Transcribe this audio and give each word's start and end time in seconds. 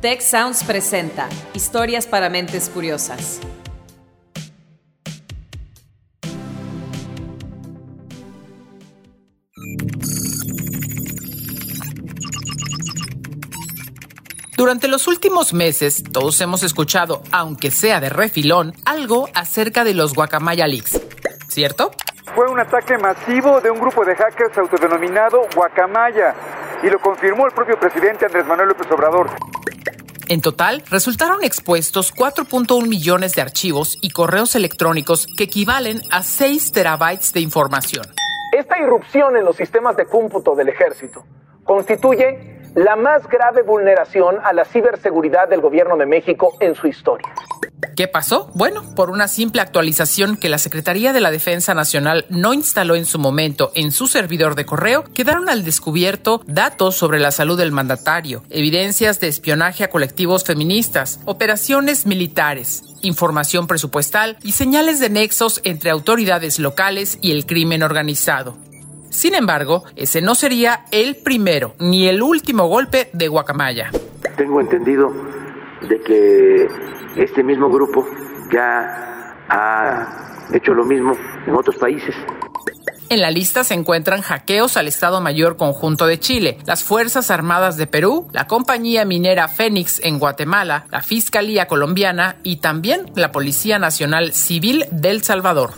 Tech 0.00 0.20
Sounds 0.20 0.62
presenta 0.62 1.26
Historias 1.54 2.06
para 2.06 2.28
mentes 2.28 2.68
curiosas. 2.68 3.40
Durante 14.54 14.88
los 14.88 15.06
últimos 15.08 15.54
meses, 15.54 16.02
todos 16.12 16.40
hemos 16.42 16.62
escuchado, 16.62 17.22
aunque 17.32 17.70
sea 17.70 17.98
de 17.98 18.10
refilón, 18.10 18.74
algo 18.84 19.28
acerca 19.34 19.84
de 19.84 19.94
los 19.94 20.12
Guacamaya 20.12 20.66
Leaks, 20.66 21.00
¿cierto? 21.48 21.90
Fue 22.34 22.46
un 22.50 22.60
ataque 22.60 22.98
masivo 22.98 23.62
de 23.62 23.70
un 23.70 23.80
grupo 23.80 24.04
de 24.04 24.14
hackers 24.14 24.58
autodenominado 24.58 25.46
Guacamaya, 25.54 26.34
y 26.82 26.90
lo 26.90 26.98
confirmó 27.00 27.46
el 27.46 27.52
propio 27.52 27.78
presidente 27.80 28.26
Andrés 28.26 28.46
Manuel 28.46 28.68
López 28.68 28.90
Obrador. 28.90 29.55
En 30.28 30.40
total, 30.40 30.82
resultaron 30.90 31.44
expuestos 31.44 32.12
4.1 32.12 32.88
millones 32.88 33.34
de 33.36 33.42
archivos 33.42 33.96
y 34.02 34.10
correos 34.10 34.56
electrónicos 34.56 35.28
que 35.36 35.44
equivalen 35.44 36.00
a 36.10 36.24
6 36.24 36.72
terabytes 36.72 37.32
de 37.32 37.40
información. 37.40 38.06
Esta 38.52 38.76
irrupción 38.78 39.36
en 39.36 39.44
los 39.44 39.54
sistemas 39.54 39.96
de 39.96 40.06
cómputo 40.06 40.56
del 40.56 40.68
ejército 40.68 41.24
constituye 41.62 42.58
la 42.74 42.96
más 42.96 43.28
grave 43.28 43.62
vulneración 43.62 44.38
a 44.42 44.52
la 44.52 44.64
ciberseguridad 44.64 45.48
del 45.48 45.60
gobierno 45.60 45.96
de 45.96 46.06
México 46.06 46.54
en 46.58 46.74
su 46.74 46.88
historia. 46.88 47.32
¿Qué 47.96 48.08
pasó? 48.08 48.50
Bueno, 48.52 48.82
por 48.94 49.08
una 49.08 49.26
simple 49.26 49.62
actualización 49.62 50.36
que 50.36 50.50
la 50.50 50.58
Secretaría 50.58 51.14
de 51.14 51.22
la 51.22 51.30
Defensa 51.30 51.72
Nacional 51.72 52.26
no 52.28 52.52
instaló 52.52 52.94
en 52.94 53.06
su 53.06 53.18
momento 53.18 53.72
en 53.74 53.90
su 53.90 54.06
servidor 54.06 54.54
de 54.54 54.66
correo, 54.66 55.04
quedaron 55.14 55.48
al 55.48 55.64
descubierto 55.64 56.42
datos 56.46 56.94
sobre 56.94 57.20
la 57.20 57.30
salud 57.30 57.56
del 57.56 57.72
mandatario, 57.72 58.42
evidencias 58.50 59.18
de 59.18 59.28
espionaje 59.28 59.82
a 59.82 59.88
colectivos 59.88 60.44
feministas, 60.44 61.20
operaciones 61.24 62.04
militares, 62.04 62.82
información 63.00 63.66
presupuestal 63.66 64.36
y 64.42 64.52
señales 64.52 65.00
de 65.00 65.08
nexos 65.08 65.62
entre 65.64 65.88
autoridades 65.88 66.58
locales 66.58 67.16
y 67.22 67.32
el 67.32 67.46
crimen 67.46 67.82
organizado. 67.82 68.58
Sin 69.08 69.34
embargo, 69.34 69.84
ese 69.96 70.20
no 70.20 70.34
sería 70.34 70.84
el 70.90 71.16
primero 71.16 71.74
ni 71.78 72.08
el 72.08 72.20
último 72.20 72.66
golpe 72.68 73.08
de 73.14 73.28
Guacamaya. 73.28 73.90
Tengo 74.36 74.60
entendido 74.60 75.14
de 75.88 76.00
que 76.00 76.68
este 77.16 77.42
mismo 77.42 77.70
grupo 77.70 78.06
ya 78.52 79.34
ha 79.48 80.48
hecho 80.52 80.74
lo 80.74 80.84
mismo 80.84 81.12
en 81.46 81.54
otros 81.54 81.76
países. 81.76 82.14
En 83.08 83.20
la 83.20 83.30
lista 83.30 83.62
se 83.62 83.74
encuentran 83.74 84.20
hackeos 84.20 84.76
al 84.76 84.88
Estado 84.88 85.20
Mayor 85.20 85.56
Conjunto 85.56 86.06
de 86.06 86.18
Chile, 86.18 86.58
las 86.66 86.82
Fuerzas 86.82 87.30
Armadas 87.30 87.76
de 87.76 87.86
Perú, 87.86 88.26
la 88.32 88.48
compañía 88.48 89.04
minera 89.04 89.46
Fénix 89.46 90.00
en 90.02 90.18
Guatemala, 90.18 90.86
la 90.90 91.02
Fiscalía 91.02 91.66
Colombiana 91.68 92.36
y 92.42 92.56
también 92.56 93.02
la 93.14 93.30
Policía 93.30 93.78
Nacional 93.78 94.32
Civil 94.32 94.86
del 94.90 95.22
Salvador 95.22 95.70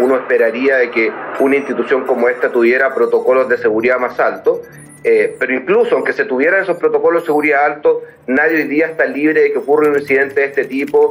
uno 0.00 0.16
esperaría 0.16 0.76
de 0.76 0.90
que 0.90 1.12
una 1.40 1.56
institución 1.56 2.04
como 2.06 2.28
esta 2.28 2.50
tuviera 2.50 2.94
protocolos 2.94 3.48
de 3.48 3.58
seguridad 3.58 3.98
más 3.98 4.18
altos, 4.18 4.60
eh, 5.04 5.36
pero 5.38 5.54
incluso 5.54 5.96
aunque 5.96 6.12
se 6.12 6.24
tuvieran 6.24 6.62
esos 6.62 6.76
protocolos 6.76 7.22
de 7.22 7.26
seguridad 7.26 7.64
altos, 7.64 7.98
nadie 8.26 8.56
hoy 8.56 8.68
día 8.68 8.86
está 8.86 9.04
libre 9.04 9.42
de 9.42 9.52
que 9.52 9.58
ocurra 9.58 9.88
un 9.88 9.98
incidente 9.98 10.40
de 10.40 10.46
este 10.46 10.64
tipo. 10.64 11.10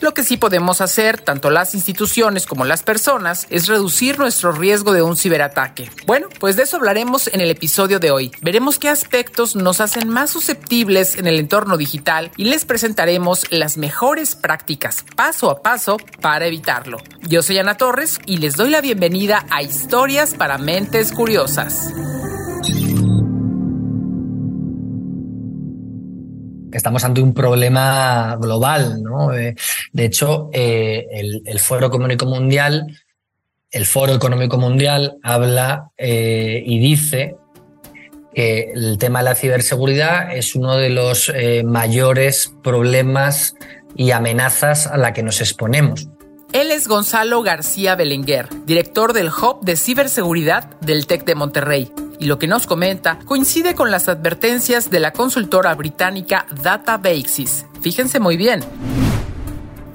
Lo 0.00 0.14
que 0.14 0.22
sí 0.22 0.38
podemos 0.38 0.80
hacer, 0.80 1.20
tanto 1.20 1.50
las 1.50 1.74
instituciones 1.74 2.46
como 2.46 2.64
las 2.64 2.82
personas, 2.82 3.46
es 3.50 3.68
reducir 3.68 4.18
nuestro 4.18 4.50
riesgo 4.50 4.94
de 4.94 5.02
un 5.02 5.14
ciberataque. 5.14 5.90
Bueno, 6.06 6.28
pues 6.38 6.56
de 6.56 6.62
eso 6.62 6.78
hablaremos 6.78 7.28
en 7.28 7.42
el 7.42 7.50
episodio 7.50 7.98
de 8.00 8.10
hoy. 8.10 8.32
Veremos 8.40 8.78
qué 8.78 8.88
aspectos 8.88 9.56
nos 9.56 9.82
hacen 9.82 10.08
más 10.08 10.30
susceptibles 10.30 11.16
en 11.16 11.26
el 11.26 11.38
entorno 11.38 11.76
digital 11.76 12.30
y 12.38 12.44
les 12.44 12.64
presentaremos 12.64 13.44
las 13.52 13.76
mejores 13.76 14.36
prácticas 14.36 15.04
paso 15.16 15.50
a 15.50 15.60
paso 15.60 15.98
para 16.22 16.46
evitarlo. 16.46 16.96
Yo 17.28 17.42
soy 17.42 17.58
Ana 17.58 17.76
Torres 17.76 18.20
y 18.24 18.38
les 18.38 18.56
doy 18.56 18.70
la 18.70 18.80
bienvenida 18.80 19.44
a 19.50 19.62
Historias 19.62 20.34
para 20.34 20.56
Mentes 20.56 21.12
Curiosas. 21.12 21.92
Estamos 26.78 27.04
ante 27.04 27.20
un 27.20 27.34
problema 27.34 28.36
global. 28.40 29.02
¿no? 29.02 29.34
Eh, 29.34 29.54
de 29.92 30.04
hecho, 30.04 30.50
eh, 30.52 31.06
el, 31.44 31.58
Foro 31.60 31.86
Económico 31.86 32.26
Mundial, 32.26 32.86
el 33.70 33.86
Foro 33.86 34.14
Económico 34.14 34.58
Mundial 34.58 35.18
habla 35.22 35.90
eh, 35.96 36.62
y 36.64 36.78
dice 36.78 37.36
que 38.34 38.72
el 38.74 38.98
tema 38.98 39.20
de 39.20 39.24
la 39.26 39.34
ciberseguridad 39.34 40.34
es 40.36 40.54
uno 40.54 40.76
de 40.76 40.90
los 40.90 41.32
mayores 41.64 42.52
problemas 42.62 43.54
y 43.96 44.12
amenazas 44.12 44.86
a 44.86 44.96
la 44.96 45.12
que 45.12 45.24
nos 45.24 45.40
exponemos. 45.40 46.08
Él 46.52 46.70
es 46.70 46.86
Gonzalo 46.86 47.42
García 47.42 47.96
Belenguer, 47.96 48.48
director 48.66 49.12
del 49.12 49.28
Hub 49.28 49.60
de 49.62 49.76
Ciberseguridad 49.76 50.78
del 50.80 51.06
TEC 51.06 51.24
de 51.24 51.34
Monterrey 51.34 51.92
y 52.20 52.26
lo 52.26 52.38
que 52.38 52.46
nos 52.46 52.66
comenta 52.66 53.18
coincide 53.24 53.74
con 53.74 53.90
las 53.90 54.08
advertencias 54.08 54.90
de 54.90 55.00
la 55.00 55.12
consultora 55.12 55.74
británica 55.74 56.46
Databases. 56.62 57.66
Fíjense 57.80 58.20
muy 58.20 58.36
bien. 58.36 58.60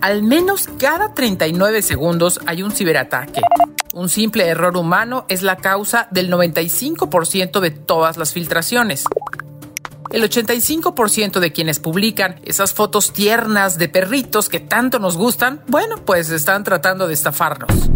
Al 0.01 0.23
menos 0.23 0.67
cada 0.77 1.13
39 1.13 1.81
segundos 1.81 2.39
hay 2.45 2.63
un 2.63 2.71
ciberataque. 2.71 3.41
Un 3.93 4.09
simple 4.09 4.47
error 4.47 4.75
humano 4.75 5.25
es 5.29 5.41
la 5.41 5.55
causa 5.55 6.07
del 6.11 6.29
95% 6.31 7.59
de 7.59 7.71
todas 7.71 8.17
las 8.17 8.33
filtraciones. 8.33 9.05
El 10.11 10.23
85% 10.23 11.39
de 11.39 11.51
quienes 11.51 11.79
publican 11.79 12.39
esas 12.43 12.73
fotos 12.73 13.13
tiernas 13.13 13.77
de 13.77 13.87
perritos 13.87 14.49
que 14.49 14.59
tanto 14.59 14.99
nos 14.99 15.15
gustan, 15.15 15.61
bueno, 15.67 15.97
pues 16.05 16.29
están 16.29 16.63
tratando 16.63 17.07
de 17.07 17.13
estafarnos 17.13 17.89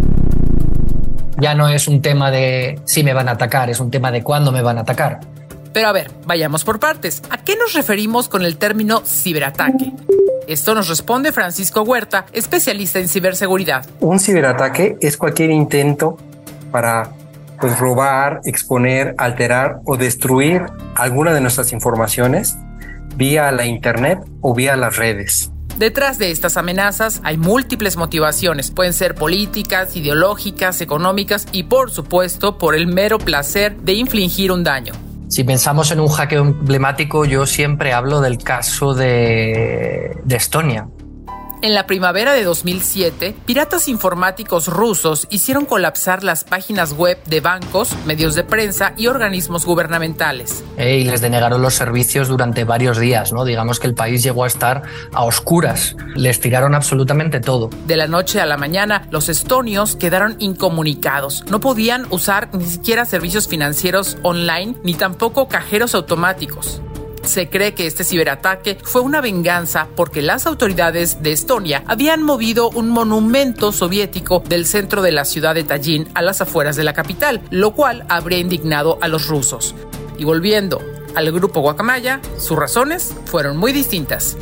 ya 1.40 1.56
no 1.56 1.70
es 1.70 1.88
un 1.88 2.02
tema 2.02 2.32
de 2.32 2.80
si 2.86 3.04
me 3.04 3.14
van 3.14 3.30
a 3.30 3.34
atacar, 3.34 3.70
es 3.70 3.80
un 3.80 3.92
tema 3.92 4.12
de 4.12 4.24
cuándo 4.24 4.52
me 4.52 4.62
van 4.62 4.78
a 4.78 4.82
atacar. 4.82 5.20
Pero 5.74 5.88
a 5.88 5.92
ver, 5.92 6.12
vayamos 6.26 6.64
por 6.64 6.80
partes. 6.80 7.22
¿A 7.30 7.38
qué 7.38 7.56
nos 7.56 7.74
referimos 7.74 8.28
con 8.28 8.44
el 8.44 8.58
término 8.58 9.02
ciberataque? 9.06 9.94
Esto 10.48 10.74
nos 10.74 10.90
responde 10.90 11.32
Francisco 11.32 11.84
Huerta, 11.84 12.26
especialista 12.34 13.00
en 13.00 13.08
ciberseguridad. 13.08 13.86
Un 14.00 14.20
ciberataque 14.20 14.98
es 15.00 15.16
cualquier 15.16 15.52
intento 15.52 16.18
para 16.72 17.12
pues, 17.60 17.78
robar, 17.78 18.42
exponer, 18.46 19.14
alterar 19.20 19.82
o 19.86 19.96
destruir 19.96 20.66
alguna 20.96 21.34
de 21.34 21.42
nuestras 21.42 21.72
informaciones 21.72 22.58
vía 23.16 23.52
la 23.52 23.66
Internet 23.66 24.20
o 24.42 24.56
vía 24.56 24.76
las 24.76 24.98
redes. 24.98 25.52
Detrás 25.80 26.18
de 26.18 26.30
estas 26.30 26.58
amenazas 26.58 27.22
hay 27.24 27.38
múltiples 27.38 27.96
motivaciones. 27.96 28.70
Pueden 28.70 28.92
ser 28.92 29.16
políticas, 29.16 29.96
ideológicas, 29.96 30.82
económicas 30.82 31.48
y 31.54 31.64
por 31.64 31.90
supuesto 31.90 32.58
por 32.58 32.76
el 32.76 32.86
mero 32.86 33.18
placer 33.18 33.78
de 33.78 33.94
infligir 33.94 34.52
un 34.52 34.66
daño. 34.66 34.92
Si 35.30 35.46
pensamos 35.46 35.92
en 35.92 36.02
un 36.02 36.10
hackeo 36.10 36.42
emblemático, 36.42 37.24
yo 37.24 37.46
siempre 37.46 37.94
hablo 37.94 38.20
del 38.20 38.40
caso 38.40 38.94
de, 38.94 40.18
Estonia, 40.28 40.90
en 41.62 41.74
la 41.74 41.86
primavera 41.88 42.34
de 42.34 42.44
2007, 42.44 43.36
piratas 43.46 43.88
informáticos 43.88 44.68
rusos 44.68 45.28
hicieron 45.30 45.66
colapsar 45.66 46.24
las 46.24 46.44
páginas 46.44 46.94
web 46.94 47.18
de 47.26 47.42
bancos, 47.42 47.96
medios 48.06 48.36
de 48.36 48.44
prensa 48.44 48.94
y 48.98 49.08
organismos 49.08 49.66
gubernamentales. 49.66 50.64
y 50.78 51.04
les 51.04 51.22
denegaron 51.22 51.62
los 51.62 51.74
servicios 51.74 52.28
durante 52.28 52.64
varios 52.64 52.98
días, 52.98 53.34
¿no? 53.34 53.46
Digamos 53.46 53.80
que 53.80 53.88
el 53.88 53.96
país 53.96 54.24
llegó 54.24 54.44
a 54.44 54.48
estar 54.48 54.84
a 55.14 55.24
oscuras. 55.24 55.96
Les 56.16 56.40
tiraron 56.40 56.76
absolutamente 56.76 57.40
todo. 57.40 57.70
De 57.86 57.98
la 57.98 58.08
noche 58.08 58.40
a 58.40 58.46
la 58.46 58.58
mañana, 58.58 59.08
los 59.12 59.30
estonios 59.30 59.96
quedaron 59.96 60.36
incomunicados. 60.40 61.44
No 61.50 61.60
podían 61.60 62.06
usar 62.10 62.50
ni 62.54 62.66
siquiera 62.66 63.06
servicios 63.06 63.48
financieros 63.48 64.18
online 64.24 64.76
ni 64.84 64.94
tampoco 64.94 65.48
cajeros 65.48 65.96
automáticos. 65.96 66.82
Se 67.24 67.50
cree 67.50 67.74
que 67.74 67.86
este 67.86 68.04
ciberataque 68.04 68.78
fue 68.82 69.02
una 69.02 69.22
venganza 69.22 69.88
porque 69.96 70.22
las 70.22 70.48
autoridades 70.48 71.22
de 71.22 71.32
Estonia 71.32 71.84
habían 71.86 72.24
movido 72.24 72.70
un 72.70 72.90
monumento 72.90 73.72
soviético 73.72 74.44
del 74.48 74.66
centro 74.66 75.02
de 75.02 75.12
la 75.12 75.26
ciudad 75.26 75.56
de 75.56 75.64
Tallinn 75.64 76.08
a 76.16 76.22
las 76.22 76.42
afueras 76.42 76.76
de 76.76 76.84
la 76.84 76.94
capital, 76.94 77.42
lo 77.52 77.72
cual 77.72 78.06
habría 78.10 78.40
indignado 78.40 78.98
a 79.02 79.08
los 79.08 79.28
rusos. 79.28 79.76
Y 80.18 80.24
volviendo 80.24 80.82
al 81.16 81.32
grupo 81.32 81.62
Guacamaya, 81.62 82.20
sus 82.38 82.58
razones 82.58 83.16
fueron 83.26 83.58
muy 83.58 83.74
distintas. 83.74 84.38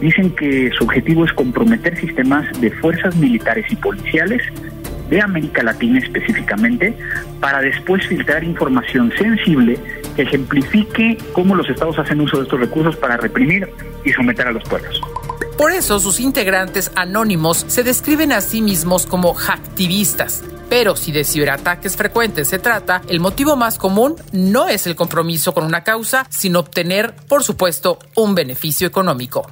Dicen 0.00 0.34
que 0.34 0.70
su 0.76 0.84
objetivo 0.84 1.24
es 1.24 1.32
comprometer 1.34 1.98
sistemas 1.98 2.46
de 2.60 2.70
fuerzas 2.70 3.14
militares 3.16 3.66
y 3.70 3.76
policiales 3.76 4.42
de 5.10 5.20
América 5.20 5.62
Latina 5.62 5.98
específicamente, 5.98 6.96
para 7.40 7.60
después 7.60 8.06
filtrar 8.06 8.44
información 8.44 9.12
sensible 9.18 9.78
ejemplifique 10.22 11.18
cómo 11.32 11.54
los 11.54 11.68
estados 11.68 11.98
hacen 11.98 12.20
uso 12.20 12.38
de 12.38 12.44
estos 12.44 12.60
recursos 12.60 12.96
para 12.96 13.16
reprimir 13.16 13.68
y 14.04 14.12
someter 14.12 14.48
a 14.48 14.52
los 14.52 14.62
pueblos. 14.64 15.00
Por 15.56 15.72
eso 15.72 16.00
sus 16.00 16.20
integrantes 16.20 16.90
anónimos 16.94 17.66
se 17.68 17.82
describen 17.82 18.32
a 18.32 18.40
sí 18.40 18.62
mismos 18.62 19.06
como 19.06 19.34
hacktivistas. 19.34 20.42
Pero 20.70 20.96
si 20.96 21.12
de 21.12 21.24
ciberataques 21.24 21.96
frecuentes 21.96 22.48
se 22.48 22.58
trata, 22.58 23.02
el 23.08 23.20
motivo 23.20 23.56
más 23.56 23.76
común 23.76 24.14
no 24.32 24.68
es 24.68 24.86
el 24.86 24.94
compromiso 24.94 25.52
con 25.52 25.64
una 25.64 25.82
causa, 25.82 26.26
sino 26.30 26.60
obtener, 26.60 27.14
por 27.28 27.42
supuesto, 27.42 27.98
un 28.14 28.34
beneficio 28.34 28.86
económico. 28.86 29.50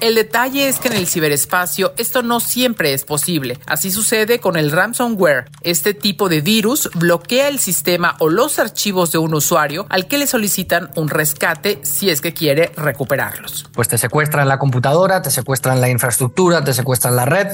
El 0.00 0.14
detalle 0.14 0.68
es 0.68 0.78
que 0.78 0.88
en 0.88 0.94
el 0.94 1.08
ciberespacio 1.08 1.92
esto 1.96 2.22
no 2.22 2.38
siempre 2.38 2.94
es 2.94 3.04
posible. 3.04 3.58
Así 3.66 3.90
sucede 3.90 4.38
con 4.38 4.56
el 4.56 4.70
ransomware. 4.70 5.46
Este 5.62 5.92
tipo 5.92 6.28
de 6.28 6.40
virus 6.40 6.88
bloquea 6.94 7.48
el 7.48 7.58
sistema 7.58 8.14
o 8.20 8.28
los 8.28 8.60
archivos 8.60 9.10
de 9.10 9.18
un 9.18 9.34
usuario 9.34 9.86
al 9.88 10.06
que 10.06 10.18
le 10.18 10.28
solicitan 10.28 10.90
un 10.94 11.08
rescate 11.08 11.80
si 11.82 12.10
es 12.10 12.20
que 12.20 12.32
quiere 12.32 12.70
recuperarlos. 12.76 13.66
Pues 13.72 13.88
te 13.88 13.98
secuestran 13.98 14.46
la 14.46 14.58
computadora, 14.58 15.20
te 15.20 15.30
secuestran 15.30 15.80
la 15.80 15.88
infraestructura, 15.88 16.62
te 16.62 16.74
secuestran 16.74 17.16
la 17.16 17.24
red 17.24 17.48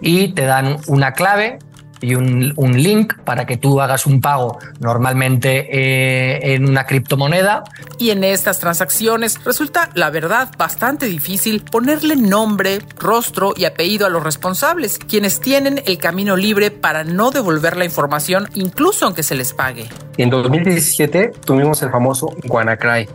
y 0.00 0.32
te 0.32 0.42
dan 0.42 0.78
una 0.86 1.12
clave 1.12 1.58
y 2.00 2.14
un, 2.14 2.52
un, 2.56 2.80
link 2.80 3.14
para 3.24 3.46
que 3.46 3.56
tú 3.56 3.80
hagas 3.80 4.06
un 4.06 4.20
pago 4.20 4.58
normalmente 4.80 5.68
eh, 5.70 6.54
en 6.54 6.68
una 6.68 6.84
criptomoneda. 6.84 7.64
Y 7.98 8.10
en 8.10 8.24
estas 8.24 8.58
transacciones 8.58 9.42
resulta, 9.44 9.90
la 9.94 10.10
verdad, 10.10 10.50
bastante 10.56 11.06
difícil 11.06 11.62
ponerle 11.62 12.16
nombre, 12.16 12.80
rostro 12.98 13.52
y 13.56 13.64
apellido 13.64 14.06
a 14.06 14.10
los 14.10 14.22
responsables, 14.22 14.98
quienes 14.98 15.40
tienen 15.40 15.82
el 15.86 15.98
camino 15.98 16.36
libre 16.36 16.70
para 16.70 17.04
no 17.04 17.30
devolver 17.30 17.76
la 17.76 17.84
información 17.84 18.48
incluso 18.54 19.06
aunque 19.06 19.22
se 19.22 19.34
les 19.34 19.52
pague. 19.52 19.88
En 20.16 20.30
2017 20.30 21.32
tuvimos 21.44 21.82
el 21.82 21.90
famoso 21.90 22.34
WannaCry. 22.48 23.08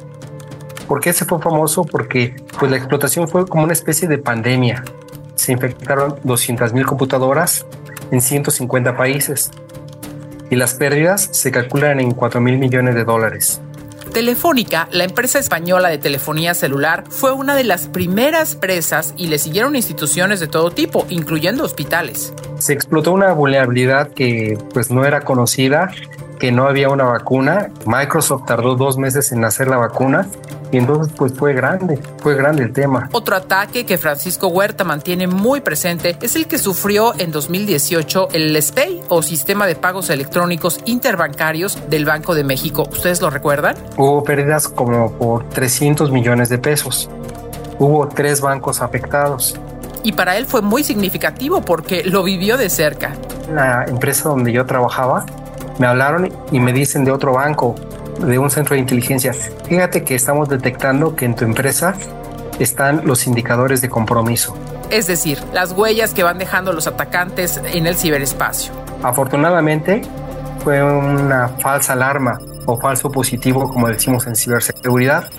¿Por 0.87 0.99
qué 0.99 1.13
se 1.13 1.25
fue 1.25 1.39
famoso? 1.41 1.83
Porque 1.83 2.35
pues, 2.59 2.69
la 2.69 2.77
explotación 2.77 3.27
fue 3.27 3.47
como 3.47 3.63
una 3.63 3.73
especie 3.73 4.07
de 4.07 4.17
pandemia. 4.17 4.83
Se 5.35 5.51
infectaron 5.51 6.15
200.000 6.21 6.85
computadoras 6.85 7.65
en 8.11 8.21
150 8.21 8.95
países 8.95 9.51
y 10.49 10.55
las 10.55 10.75
pérdidas 10.75 11.29
se 11.31 11.51
calculan 11.51 11.99
en 11.99 12.11
4 12.11 12.39
mil 12.41 12.57
millones 12.57 12.95
de 12.95 13.03
dólares. 13.03 13.61
Telefónica, 14.13 14.87
la 14.91 15.03
empresa 15.03 15.39
española 15.39 15.89
de 15.89 15.97
telefonía 15.97 16.53
celular, 16.53 17.03
fue 17.09 17.33
una 17.33 17.53
de 17.55 17.65
las 17.65 17.87
primeras 17.87 18.55
presas 18.55 19.13
y 19.17 19.27
le 19.27 19.39
siguieron 19.39 19.75
instituciones 19.75 20.39
de 20.39 20.47
todo 20.47 20.71
tipo, 20.71 21.05
incluyendo 21.09 21.65
hospitales. 21.65 22.33
Se 22.57 22.71
explotó 22.71 23.11
una 23.11 23.33
vulnerabilidad 23.33 24.11
que 24.11 24.57
pues 24.73 24.89
no 24.89 25.03
era 25.03 25.21
conocida, 25.21 25.91
que 26.39 26.51
no 26.51 26.67
había 26.67 26.89
una 26.89 27.05
vacuna. 27.05 27.69
Microsoft 27.85 28.45
tardó 28.45 28.75
dos 28.75 28.97
meses 28.97 29.31
en 29.31 29.43
hacer 29.43 29.67
la 29.67 29.77
vacuna 29.77 30.27
y 30.71 30.77
entonces 30.77 31.13
pues 31.15 31.33
fue 31.33 31.53
grande, 31.53 31.99
fue 32.17 32.35
grande 32.35 32.63
el 32.63 32.73
tema. 32.73 33.09
Otro 33.11 33.35
ataque 33.35 33.85
que 33.85 33.97
Francisco 33.97 34.47
Huerta 34.47 34.83
mantiene 34.83 35.27
muy 35.27 35.61
presente 35.61 36.17
es 36.21 36.35
el 36.35 36.47
que 36.47 36.57
sufrió 36.57 37.13
en 37.17 37.31
2018 37.31 38.29
el 38.33 38.61
SPEI 38.61 39.03
o 39.09 39.21
Sistema 39.21 39.67
de 39.67 39.75
Pagos 39.75 40.09
Electrónicos 40.09 40.79
Interbancarios 40.85 41.89
del 41.89 42.05
Banco 42.05 42.35
de 42.35 42.43
México. 42.43 42.87
¿Ustedes 42.91 43.21
lo 43.21 43.29
recuerdan? 43.29 43.75
Hubo 43.97 44.23
pérdidas 44.23 44.67
como 44.67 45.11
por 45.13 45.47
300 45.49 46.11
millones 46.11 46.49
de 46.49 46.57
pesos. 46.57 47.09
Hubo 47.79 48.07
tres 48.07 48.41
bancos 48.41 48.81
afectados. 48.81 49.59
Y 50.03 50.11
para 50.11 50.37
él 50.37 50.45
fue 50.45 50.61
muy 50.61 50.83
significativo 50.83 51.61
porque 51.61 52.03
lo 52.03 52.23
vivió 52.23 52.57
de 52.57 52.69
cerca. 52.69 53.13
La 53.53 53.85
empresa 53.85 54.29
donde 54.29 54.51
yo 54.51 54.65
trabajaba 54.65 55.25
me 55.79 55.87
hablaron 55.87 56.31
y 56.51 56.59
me 56.59 56.73
dicen 56.73 57.05
de 57.05 57.11
otro 57.11 57.33
banco, 57.33 57.75
de 58.19 58.39
un 58.39 58.49
centro 58.49 58.75
de 58.75 58.81
inteligencia, 58.81 59.33
fíjate 59.33 60.03
que 60.03 60.15
estamos 60.15 60.49
detectando 60.49 61.15
que 61.15 61.25
en 61.25 61.35
tu 61.35 61.43
empresa 61.43 61.95
están 62.59 63.05
los 63.05 63.27
indicadores 63.27 63.81
de 63.81 63.89
compromiso. 63.89 64.55
Es 64.89 65.07
decir, 65.07 65.39
las 65.51 65.71
huellas 65.71 66.13
que 66.13 66.23
van 66.23 66.37
dejando 66.37 66.71
los 66.71 66.87
atacantes 66.87 67.59
en 67.73 67.87
el 67.87 67.95
ciberespacio. 67.95 68.71
Afortunadamente, 69.03 70.01
fue 70.63 70.81
una 70.81 71.49
falsa 71.59 71.93
alarma 71.93 72.39
o 72.65 72.77
falso 72.77 73.11
positivo, 73.11 73.67
como 73.67 73.87
decimos 73.87 74.25
en 74.27 74.35
ciberseguridad. 74.35 75.29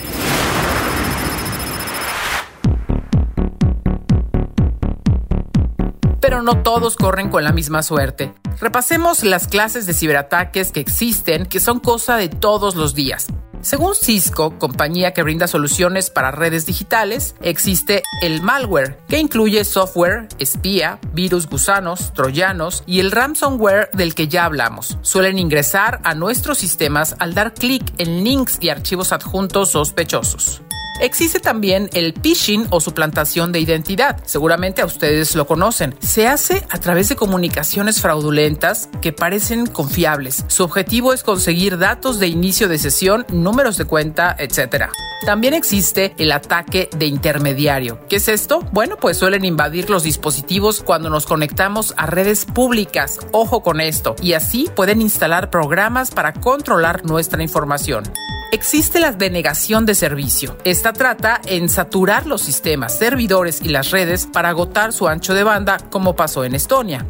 No 6.46 6.62
todos 6.62 6.94
corren 6.94 7.28
con 7.28 7.43
la 7.43 7.52
misma 7.52 7.82
suerte. 7.82 8.32
Repasemos 8.60 9.25
las 9.25 9.48
clases 9.48 9.84
de 9.84 9.93
ciberataques 9.93 10.70
que 10.70 10.78
existen, 10.78 11.44
que 11.44 11.58
son 11.58 11.81
cosa 11.81 12.16
de 12.16 12.28
todos 12.28 12.76
los 12.76 12.94
días. 12.94 13.26
Según 13.62 13.96
Cisco, 13.96 14.56
compañía 14.56 15.12
que 15.12 15.25
brinda 15.25 15.48
soluciones 15.48 16.08
para 16.08 16.31
redes 16.31 16.64
digitales, 16.64 17.34
existe 17.40 18.04
el 18.22 18.43
malware, 18.43 18.96
que 19.08 19.19
incluye 19.19 19.64
software, 19.64 20.28
espía, 20.38 21.00
virus 21.12 21.48
gusanos, 21.48 22.12
troyanos 22.12 22.84
y 22.87 23.00
el 23.00 23.10
ransomware 23.10 23.90
del 23.93 24.14
que 24.14 24.28
ya 24.28 24.44
hablamos. 24.44 24.98
Suelen 25.02 25.40
ingresar 25.40 26.00
a 26.04 26.14
nuestros 26.14 26.58
sistemas 26.58 27.16
al 27.19 27.34
dar 27.34 27.54
clic 27.54 27.82
en 27.98 28.22
links 28.22 28.58
y 28.60 28.69
archivos 28.69 29.10
adjuntos 29.10 29.70
sospechosos. 29.70 30.62
Existe 31.00 31.40
también 31.40 31.90
el 31.93 32.14
phishing 32.14 32.66
o 32.70 32.81
suplantación 32.81 33.52
de 33.52 33.60
identidad. 33.60 34.19
Seguramente 34.25 34.82
a 34.82 34.87
ustedes 34.87 35.34
lo 35.34 35.46
conocen. 35.46 35.94
Se 36.00 36.26
hace 36.26 36.64
a 36.70 36.78
través 36.78 37.08
de 37.08 37.16
comunicaciones 37.16 38.00
fraudulentas 38.00 38.88
que 39.02 39.12
parecen 39.12 39.66
confiables. 39.66 40.44
Su 40.48 40.64
objetivo 40.64 41.12
es 41.12 41.22
conseguir 41.22 41.78
datos 41.78 42.19
de 42.19 42.28
inicio 42.28 42.69
de 42.69 42.78
sesión, 42.78 43.26
números 43.31 43.76
de 43.76 43.84
cuenta, 43.84 44.34
etc. 44.38 44.87
También 45.25 45.54
existe 45.54 46.14
el 46.19 46.32
ataque 46.32 46.88
de 46.96 47.06
intermediario. 47.06 48.00
¿Qué 48.08 48.16
es 48.16 48.28
esto? 48.28 48.60
Bueno, 48.72 48.96
pues 48.96 49.19
suelen 49.19 49.44
invadir 49.44 49.90
los 49.90 50.02
dispositivos 50.02 50.82
cuando 50.82 51.10
nos 51.10 51.26
conectamos 51.26 51.94
a 51.96 52.06
redes 52.06 52.44
públicas. 52.44 53.19
Ojo 53.32 53.62
con 53.62 53.81
esto. 53.81 54.16
Y 54.22 54.32
así 54.32 54.70
pueden 54.75 55.00
instalar 55.00 55.50
programas 55.50 56.10
para 56.10 56.32
controlar 56.32 57.04
nuestra 57.04 57.43
información. 57.43 58.04
Existe 58.52 59.00
la 59.00 59.10
denegación 59.10 59.87
de 59.87 59.94
servicio. 59.94 60.56
Esta 60.64 60.93
trata 60.93 61.40
en 61.46 61.69
saturar 61.69 62.26
los 62.26 62.43
sistemas, 62.43 62.96
servidores 62.96 63.60
y 63.60 63.69
las 63.69 63.90
redes 63.90 64.26
para 64.32 64.50
agotar 64.50 64.93
su 64.93 65.08
ancho 65.08 65.34
de 65.34 65.43
banda, 65.43 65.78
como 65.90 66.14
pasó 66.14 66.44
en 66.44 66.54
Estonia. 66.54 67.04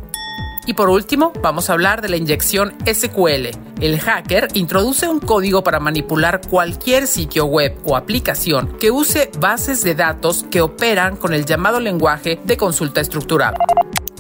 Y 0.67 0.73
por 0.73 0.89
último, 0.89 1.33
vamos 1.43 1.69
a 1.69 1.75
hablar 1.75 2.01
de 2.01 2.09
la 2.09 2.17
inyección 2.17 2.75
SQL. 2.91 3.51
El 3.81 4.01
hacker 4.01 4.49
introduce 4.55 5.07
un 5.07 5.21
código 5.21 5.63
para 5.63 5.79
manipular 5.79 6.41
cualquier 6.49 7.07
sitio 7.07 7.45
web 7.45 7.79
o 7.85 7.97
aplicación 7.97 8.77
que 8.79 8.91
use 8.91 9.31
bases 9.39 9.85
de 9.85 9.95
datos 9.95 10.45
que 10.51 10.63
operan 10.63 11.17
con 11.17 11.35
el 11.35 11.45
llamado 11.45 11.79
lenguaje 11.81 12.41
de 12.45 12.57
consulta 12.57 13.03
estructurada. 13.03 13.59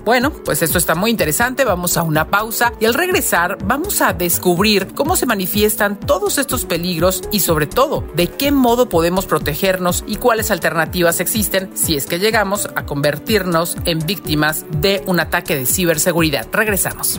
Bueno, 0.06 0.32
pues 0.32 0.62
esto 0.62 0.78
está 0.78 0.94
muy 0.94 1.10
interesante, 1.10 1.64
vamos 1.64 1.96
a 1.96 2.04
una 2.04 2.28
pausa 2.28 2.72
y 2.78 2.84
al 2.84 2.94
regresar 2.94 3.58
vamos 3.64 4.00
a 4.00 4.12
descubrir 4.12 4.94
cómo 4.94 5.16
se 5.16 5.26
manifiestan 5.26 5.98
todos 5.98 6.38
estos 6.38 6.64
peligros 6.64 7.22
y 7.32 7.40
sobre 7.40 7.66
todo 7.66 8.04
de 8.14 8.28
qué 8.28 8.52
modo 8.52 8.88
podemos 8.88 9.26
protegernos 9.26 10.04
y 10.06 10.14
cuáles 10.14 10.52
alternativas 10.52 11.18
existen 11.18 11.76
si 11.76 11.96
es 11.96 12.06
que 12.06 12.20
llegamos 12.20 12.68
a 12.76 12.86
convertirnos 12.86 13.76
en 13.84 13.98
víctimas 13.98 14.64
de 14.70 15.02
un 15.06 15.18
ataque 15.18 15.56
de 15.56 15.66
ciberseguridad. 15.66 16.46
Regresamos. 16.52 17.18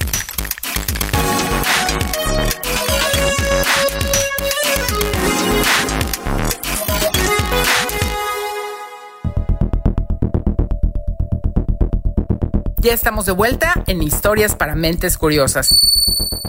Ya 12.81 12.93
estamos 12.93 13.27
de 13.27 13.31
vuelta 13.31 13.83
en 13.85 14.01
Historias 14.01 14.55
para 14.55 14.73
Mentes 14.75 15.15
Curiosas. 15.15 15.77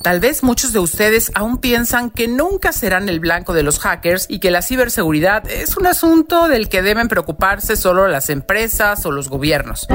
Tal 0.03 0.19
vez 0.19 0.43
muchos 0.43 0.73
de 0.73 0.79
ustedes 0.79 1.31
aún 1.35 1.59
piensan 1.59 2.11
que 2.11 2.27
nunca 2.27 2.73
serán 2.73 3.11
el 3.11 3.21
blanco 3.21 3.53
de 3.53 3.63
los 3.63 3.79
hackers 3.79 4.25
y 4.31 4.41
que 4.41 4.51
la 4.51 4.63
ciberseguridad 4.63 5.49
es 5.51 5.77
un 5.77 5.87
asunto 5.87 6.49
del 6.49 6.71
que 6.71 6.81
deben 6.81 7.09
preocuparse 7.09 7.77
solo 7.77 8.09
las 8.09 8.31
empresas 8.31 9.05
o 9.05 9.13
los 9.13 9.29
gobiernos. 9.29 9.87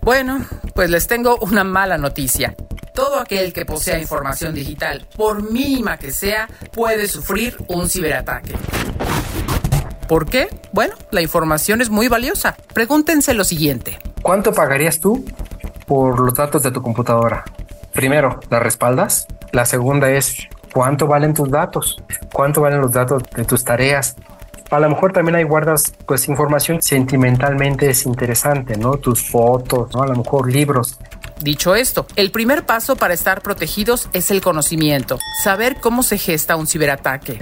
Bueno, 0.00 0.46
pues 0.74 0.90
les 0.90 1.08
tengo 1.08 1.36
una 1.42 1.64
mala 1.64 1.98
noticia. 1.98 2.54
Todo 2.94 3.18
aquel 3.18 3.52
que 3.54 3.64
posea 3.64 3.98
información 3.98 4.54
digital, 4.54 5.06
por 5.16 5.50
mínima 5.50 5.96
que 5.96 6.12
sea, 6.12 6.48
puede 6.72 7.08
sufrir 7.08 7.56
un 7.68 7.88
ciberataque. 7.88 8.54
¿Por 10.08 10.26
qué? 10.26 10.48
Bueno, 10.72 10.94
la 11.10 11.22
información 11.22 11.80
es 11.80 11.88
muy 11.88 12.08
valiosa. 12.08 12.54
Pregúntense 12.74 13.32
lo 13.32 13.44
siguiente. 13.44 13.98
¿Cuánto 14.20 14.52
pagarías 14.52 15.00
tú 15.00 15.24
por 15.86 16.20
los 16.20 16.34
datos 16.34 16.62
de 16.62 16.70
tu 16.70 16.82
computadora? 16.82 17.44
Primero, 17.94 18.40
¿la 18.50 18.60
respaldas? 18.60 19.26
La 19.52 19.64
segunda 19.64 20.10
es, 20.10 20.48
¿cuánto 20.74 21.06
valen 21.06 21.32
tus 21.32 21.50
datos? 21.50 22.02
¿Cuánto 22.30 22.60
valen 22.60 22.82
los 22.82 22.92
datos 22.92 23.22
de 23.34 23.44
tus 23.44 23.64
tareas? 23.64 24.16
A 24.70 24.78
lo 24.80 24.90
mejor 24.90 25.12
también 25.12 25.36
hay 25.36 25.44
guardas, 25.44 25.94
pues 26.06 26.28
información 26.28 26.82
sentimentalmente 26.82 27.88
es 27.88 28.04
interesante, 28.04 28.76
¿no? 28.76 28.96
Tus 28.96 29.30
fotos, 29.30 29.94
¿no? 29.94 30.02
A 30.02 30.06
lo 30.06 30.16
mejor 30.16 30.50
libros. 30.50 30.98
Dicho 31.42 31.74
esto, 31.74 32.06
el 32.14 32.30
primer 32.30 32.66
paso 32.66 32.94
para 32.94 33.14
estar 33.14 33.42
protegidos 33.42 34.08
es 34.12 34.30
el 34.30 34.40
conocimiento, 34.40 35.18
saber 35.42 35.78
cómo 35.80 36.04
se 36.04 36.16
gesta 36.16 36.54
un 36.54 36.68
ciberataque. 36.68 37.40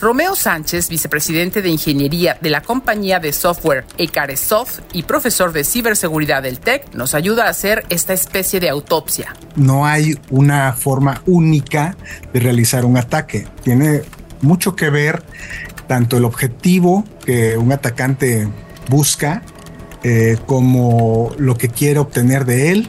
Romeo 0.00 0.36
Sánchez, 0.36 0.88
vicepresidente 0.88 1.60
de 1.60 1.70
Ingeniería 1.70 2.38
de 2.40 2.50
la 2.50 2.60
compañía 2.60 3.18
de 3.18 3.32
software 3.32 3.84
Ecaresoft 3.98 4.80
y 4.92 5.02
profesor 5.02 5.52
de 5.52 5.64
ciberseguridad 5.64 6.44
del 6.44 6.60
TEC, 6.60 6.94
nos 6.94 7.14
ayuda 7.14 7.46
a 7.46 7.50
hacer 7.50 7.84
esta 7.88 8.12
especie 8.12 8.60
de 8.60 8.68
autopsia. 8.68 9.34
No 9.56 9.86
hay 9.86 10.16
una 10.30 10.72
forma 10.74 11.22
única 11.26 11.96
de 12.32 12.38
realizar 12.38 12.84
un 12.84 12.96
ataque. 12.96 13.48
Tiene 13.64 14.02
mucho 14.40 14.76
que 14.76 14.88
ver 14.88 15.24
tanto 15.88 16.16
el 16.16 16.24
objetivo 16.24 17.04
que 17.24 17.56
un 17.56 17.72
atacante 17.72 18.48
busca 18.88 19.42
eh, 20.04 20.38
como 20.46 21.32
lo 21.38 21.56
que 21.56 21.70
quiere 21.70 21.98
obtener 21.98 22.44
de 22.44 22.70
él 22.70 22.88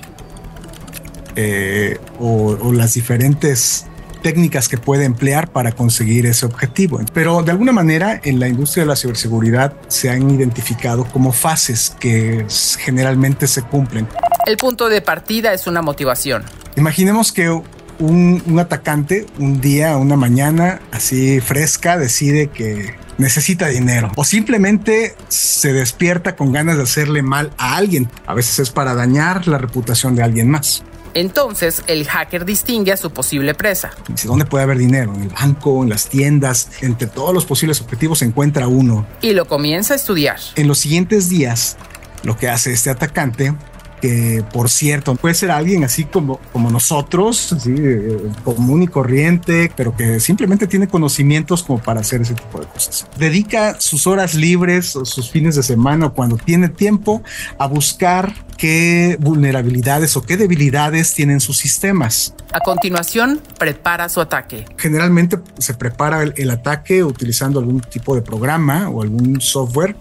eh, 1.38 2.00
o, 2.20 2.58
o 2.60 2.74
las 2.74 2.96
diferentes 2.96 3.86
técnicas 4.22 4.68
que 4.68 4.78
puede 4.78 5.06
emplear 5.06 5.50
para 5.52 5.72
conseguir 5.72 6.26
ese 6.26 6.46
objetivo. 6.46 7.00
Pero 7.14 7.44
de 7.44 7.52
alguna 7.52 7.72
manera 7.72 8.20
en 8.24 8.40
la 8.40 8.48
industria 8.48 8.84
de 8.84 8.88
la 8.90 8.96
ciberseguridad 8.96 9.74
se 9.88 10.10
han 10.10 10.30
identificado 10.30 11.06
como 11.06 11.32
fases 11.32 11.96
que 12.00 12.46
generalmente 12.80 13.48
se 13.48 13.62
cumplen. 13.62 14.08
El 14.46 14.58
punto 14.58 14.90
de 14.90 15.02
partida 15.02 15.54
es 15.54 15.68
una 15.68 15.82
motivación. 15.82 16.44
Imaginemos 16.76 17.32
que 17.32 17.50
un, 17.50 18.44
un 18.46 18.60
atacante 18.60 19.26
un 19.40 19.62
día, 19.62 19.96
una 19.98 20.16
mañana 20.16 20.82
así 20.92 21.40
fresca, 21.40 21.98
decide 21.98 22.48
que 22.48 22.96
necesita 23.18 23.68
dinero 23.68 24.12
o 24.16 24.24
simplemente 24.24 25.16
se 25.28 25.74
despierta 25.74 26.36
con 26.36 26.52
ganas 26.52 26.78
de 26.78 26.84
hacerle 26.84 27.22
mal 27.22 27.52
a 27.58 27.78
alguien. 27.78 28.10
A 28.26 28.34
veces 28.34 28.60
es 28.60 28.70
para 28.72 28.94
dañar 28.94 29.48
la 29.48 29.58
reputación 29.58 30.16
de 30.16 30.24
alguien 30.24 30.50
más. 30.50 30.84
Entonces, 31.18 31.82
el 31.88 32.06
hacker 32.06 32.46
distingue 32.46 32.92
a 32.92 32.98
su 32.98 33.10
posible 33.10 33.56
presa. 33.56 33.90
Dice, 34.08 34.28
¿dónde 34.28 34.46
puede 34.46 34.66
haber 34.66 34.78
dinero? 34.78 35.16
En 35.16 35.24
el 35.24 35.30
banco, 35.30 35.82
en 35.82 35.90
las 35.90 36.10
tiendas, 36.10 36.70
entre 36.82 37.08
todos 37.08 37.34
los 37.34 37.44
posibles 37.44 37.82
objetivos 37.82 38.20
se 38.20 38.26
encuentra 38.26 38.68
uno. 38.68 39.08
Y 39.24 39.34
lo 39.34 39.48
comienza 39.48 39.96
a 39.96 39.98
estudiar. 39.98 40.38
En 40.56 40.68
los 40.68 40.78
siguientes 40.78 41.28
días, 41.28 41.76
lo 42.22 42.38
que 42.38 42.50
hace 42.50 42.72
este 42.72 42.92
atacante 42.92 43.56
que 44.02 44.44
por 44.54 44.70
cierto 44.70 45.16
puede 45.16 45.36
ser 45.36 45.52
alguien 45.52 45.84
así 45.84 46.06
como, 46.06 46.40
como 46.54 46.70
nosotros, 46.70 47.56
eh, 47.68 48.18
común 48.44 48.84
y 48.84 48.88
corriente, 48.88 49.72
pero 49.76 49.96
que 49.96 50.20
simplemente 50.20 50.68
tiene 50.68 50.88
conocimientos 50.88 51.64
como 51.64 51.80
para 51.80 52.02
hacer 52.02 52.22
ese 52.22 52.36
tipo 52.36 52.60
de 52.60 52.68
cosas. 52.68 53.08
Dedica 53.18 53.80
sus 53.80 54.08
horas 54.08 54.36
libres 54.36 54.96
o 54.96 55.06
sus 55.06 55.30
fines 55.30 55.56
de 55.56 55.64
semana 55.64 56.08
o 56.08 56.14
cuando 56.14 56.38
tiene 56.38 56.70
tiempo 56.70 57.24
a 57.58 57.68
buscar 57.68 58.34
qué 58.58 59.18
vulnerabilidades 59.20 60.18
o 60.18 60.24
qué 60.24 60.38
debilidades 60.38 61.14
tienen 61.14 61.40
sus 61.40 61.58
sistemas. 61.58 62.34
A 62.52 62.60
continuación, 62.60 63.42
prepara 63.58 64.10
su 64.10 64.22
ataque. 64.22 64.66
Generalmente 64.78 65.40
se 65.60 65.74
prepara 65.74 66.24
el, 66.24 66.34
el 66.38 66.50
ataque 66.52 67.04
utilizando 67.04 67.60
algún 67.60 67.82
tipo 67.82 68.16
de 68.16 68.22
programa 68.22 68.90
o 68.90 69.02
algún 69.02 69.42
software 69.42 69.96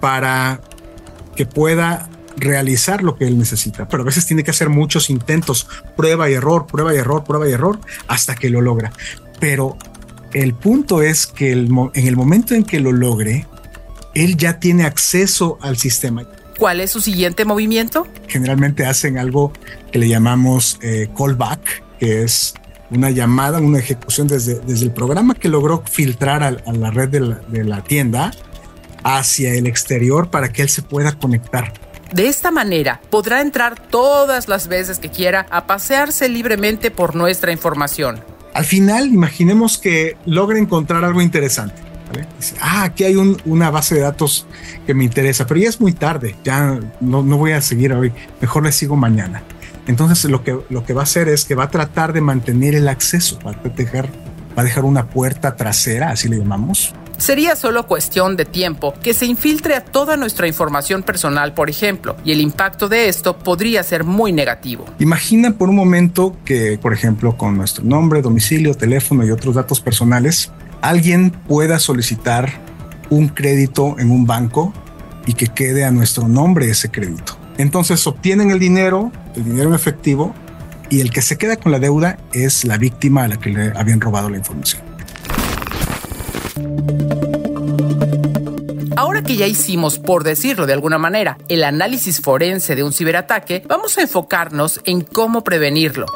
para 0.00 0.60
que 1.36 1.46
pueda 1.46 2.08
realizar 2.36 3.02
lo 3.02 3.16
que 3.16 3.26
él 3.26 3.38
necesita, 3.38 3.88
pero 3.88 4.02
a 4.02 4.06
veces 4.06 4.26
tiene 4.26 4.44
que 4.44 4.50
hacer 4.50 4.68
muchos 4.68 5.10
intentos, 5.10 5.66
prueba 5.96 6.30
y 6.30 6.34
error, 6.34 6.66
prueba 6.66 6.94
y 6.94 6.98
error, 6.98 7.24
prueba 7.24 7.48
y 7.48 7.52
error, 7.52 7.78
hasta 8.08 8.34
que 8.34 8.50
lo 8.50 8.60
logra. 8.60 8.92
Pero 9.40 9.76
el 10.32 10.54
punto 10.54 11.02
es 11.02 11.26
que 11.26 11.52
el, 11.52 11.70
en 11.94 12.06
el 12.06 12.16
momento 12.16 12.54
en 12.54 12.64
que 12.64 12.80
lo 12.80 12.92
logre, 12.92 13.46
él 14.14 14.36
ya 14.36 14.58
tiene 14.58 14.84
acceso 14.84 15.58
al 15.60 15.76
sistema. 15.76 16.26
¿Cuál 16.58 16.80
es 16.80 16.90
su 16.90 17.00
siguiente 17.00 17.44
movimiento? 17.44 18.06
Generalmente 18.28 18.84
hacen 18.84 19.18
algo 19.18 19.52
que 19.90 19.98
le 19.98 20.08
llamamos 20.08 20.78
eh, 20.82 21.08
callback, 21.16 21.82
que 21.98 22.22
es 22.22 22.54
una 22.90 23.10
llamada, 23.10 23.58
una 23.58 23.78
ejecución 23.78 24.28
desde, 24.28 24.60
desde 24.60 24.84
el 24.84 24.92
programa 24.92 25.34
que 25.34 25.48
logró 25.48 25.82
filtrar 25.90 26.42
a, 26.42 26.48
a 26.48 26.72
la 26.72 26.90
red 26.90 27.08
de 27.08 27.20
la, 27.20 27.34
de 27.48 27.64
la 27.64 27.82
tienda 27.82 28.30
hacia 29.02 29.54
el 29.54 29.66
exterior 29.66 30.30
para 30.30 30.52
que 30.52 30.62
él 30.62 30.68
se 30.68 30.82
pueda 30.82 31.12
conectar. 31.18 31.72
De 32.12 32.28
esta 32.28 32.50
manera 32.50 33.00
podrá 33.08 33.40
entrar 33.40 33.80
todas 33.88 34.46
las 34.46 34.68
veces 34.68 34.98
que 34.98 35.10
quiera 35.10 35.46
a 35.50 35.66
pasearse 35.66 36.28
libremente 36.28 36.90
por 36.90 37.14
nuestra 37.14 37.52
información. 37.52 38.20
Al 38.52 38.66
final, 38.66 39.06
imaginemos 39.06 39.78
que 39.78 40.18
logra 40.26 40.58
encontrar 40.58 41.04
algo 41.04 41.22
interesante. 41.22 41.80
¿vale? 42.08 42.28
Dice, 42.38 42.54
ah, 42.60 42.84
aquí 42.84 43.04
hay 43.04 43.16
un, 43.16 43.40
una 43.46 43.70
base 43.70 43.94
de 43.94 44.02
datos 44.02 44.46
que 44.86 44.92
me 44.92 45.04
interesa, 45.04 45.46
pero 45.46 45.60
ya 45.60 45.70
es 45.70 45.80
muy 45.80 45.94
tarde, 45.94 46.36
ya 46.44 46.78
no, 47.00 47.22
no 47.22 47.36
voy 47.38 47.52
a 47.52 47.62
seguir 47.62 47.94
hoy, 47.94 48.12
mejor 48.42 48.64
le 48.64 48.72
sigo 48.72 48.94
mañana. 48.94 49.42
Entonces 49.86 50.30
lo 50.30 50.44
que, 50.44 50.58
lo 50.68 50.84
que 50.84 50.92
va 50.92 51.00
a 51.00 51.04
hacer 51.04 51.28
es 51.28 51.46
que 51.46 51.54
va 51.54 51.64
a 51.64 51.70
tratar 51.70 52.12
de 52.12 52.20
mantener 52.20 52.74
el 52.74 52.88
acceso, 52.88 53.38
va 53.40 53.52
va 53.52 54.60
a 54.60 54.64
dejar 54.64 54.84
una 54.84 55.08
puerta 55.08 55.56
trasera, 55.56 56.10
así 56.10 56.28
le 56.28 56.36
llamamos, 56.36 56.94
Sería 57.22 57.54
solo 57.54 57.86
cuestión 57.86 58.34
de 58.34 58.44
tiempo 58.44 58.94
que 59.00 59.14
se 59.14 59.26
infiltre 59.26 59.76
a 59.76 59.84
toda 59.84 60.16
nuestra 60.16 60.48
información 60.48 61.04
personal, 61.04 61.54
por 61.54 61.70
ejemplo, 61.70 62.16
y 62.24 62.32
el 62.32 62.40
impacto 62.40 62.88
de 62.88 63.08
esto 63.08 63.38
podría 63.38 63.84
ser 63.84 64.02
muy 64.02 64.32
negativo. 64.32 64.86
Imagina 64.98 65.52
por 65.52 65.68
un 65.68 65.76
momento 65.76 66.36
que, 66.44 66.80
por 66.82 66.92
ejemplo, 66.92 67.36
con 67.36 67.56
nuestro 67.56 67.84
nombre, 67.84 68.22
domicilio, 68.22 68.74
teléfono 68.74 69.24
y 69.24 69.30
otros 69.30 69.54
datos 69.54 69.80
personales, 69.80 70.50
alguien 70.80 71.30
pueda 71.30 71.78
solicitar 71.78 72.54
un 73.08 73.28
crédito 73.28 74.00
en 74.00 74.10
un 74.10 74.26
banco 74.26 74.74
y 75.24 75.34
que 75.34 75.46
quede 75.46 75.84
a 75.84 75.92
nuestro 75.92 76.26
nombre 76.26 76.68
ese 76.68 76.90
crédito. 76.90 77.38
Entonces 77.56 78.04
obtienen 78.08 78.50
el 78.50 78.58
dinero, 78.58 79.12
el 79.36 79.44
dinero 79.44 79.68
en 79.68 79.76
efectivo, 79.76 80.34
y 80.90 81.00
el 81.00 81.12
que 81.12 81.22
se 81.22 81.38
queda 81.38 81.56
con 81.56 81.70
la 81.70 81.78
deuda 81.78 82.18
es 82.32 82.64
la 82.64 82.78
víctima 82.78 83.22
a 83.22 83.28
la 83.28 83.36
que 83.36 83.50
le 83.50 83.72
habían 83.76 84.00
robado 84.00 84.28
la 84.28 84.38
información. 84.38 84.91
Ahora 88.96 89.22
que 89.22 89.36
ya 89.36 89.46
hicimos, 89.46 89.98
por 89.98 90.22
decirlo 90.22 90.66
de 90.66 90.74
alguna 90.74 90.98
manera, 90.98 91.38
el 91.48 91.64
análisis 91.64 92.20
forense 92.20 92.76
de 92.76 92.84
un 92.84 92.92
ciberataque, 92.92 93.62
vamos 93.66 93.98
a 93.98 94.02
enfocarnos 94.02 94.80
en 94.84 95.00
cómo 95.00 95.42
prevenirlo. 95.42 96.06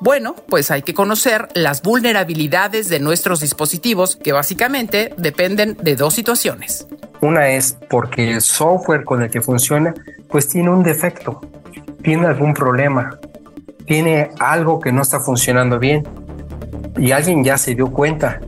Bueno, 0.00 0.34
pues 0.48 0.70
hay 0.70 0.82
que 0.82 0.92
conocer 0.92 1.48
las 1.54 1.82
vulnerabilidades 1.82 2.88
de 2.88 3.00
nuestros 3.00 3.40
dispositivos 3.40 4.16
que 4.16 4.32
básicamente 4.32 5.14
dependen 5.16 5.76
de 5.80 5.96
dos 5.96 6.14
situaciones. 6.14 6.86
Una 7.20 7.48
es 7.48 7.78
porque 7.88 8.30
el 8.30 8.42
software 8.42 9.04
con 9.04 9.22
el 9.22 9.30
que 9.30 9.40
funciona 9.40 9.94
pues 10.28 10.48
tiene 10.48 10.70
un 10.70 10.82
defecto, 10.82 11.40
tiene 12.02 12.26
algún 12.26 12.52
problema, 12.52 13.18
tiene 13.86 14.30
algo 14.38 14.80
que 14.80 14.92
no 14.92 15.02
está 15.02 15.20
funcionando 15.20 15.78
bien 15.78 16.06
y 16.98 17.12
alguien 17.12 17.42
ya 17.42 17.56
se 17.56 17.74
dio 17.74 17.90
cuenta 17.90 18.40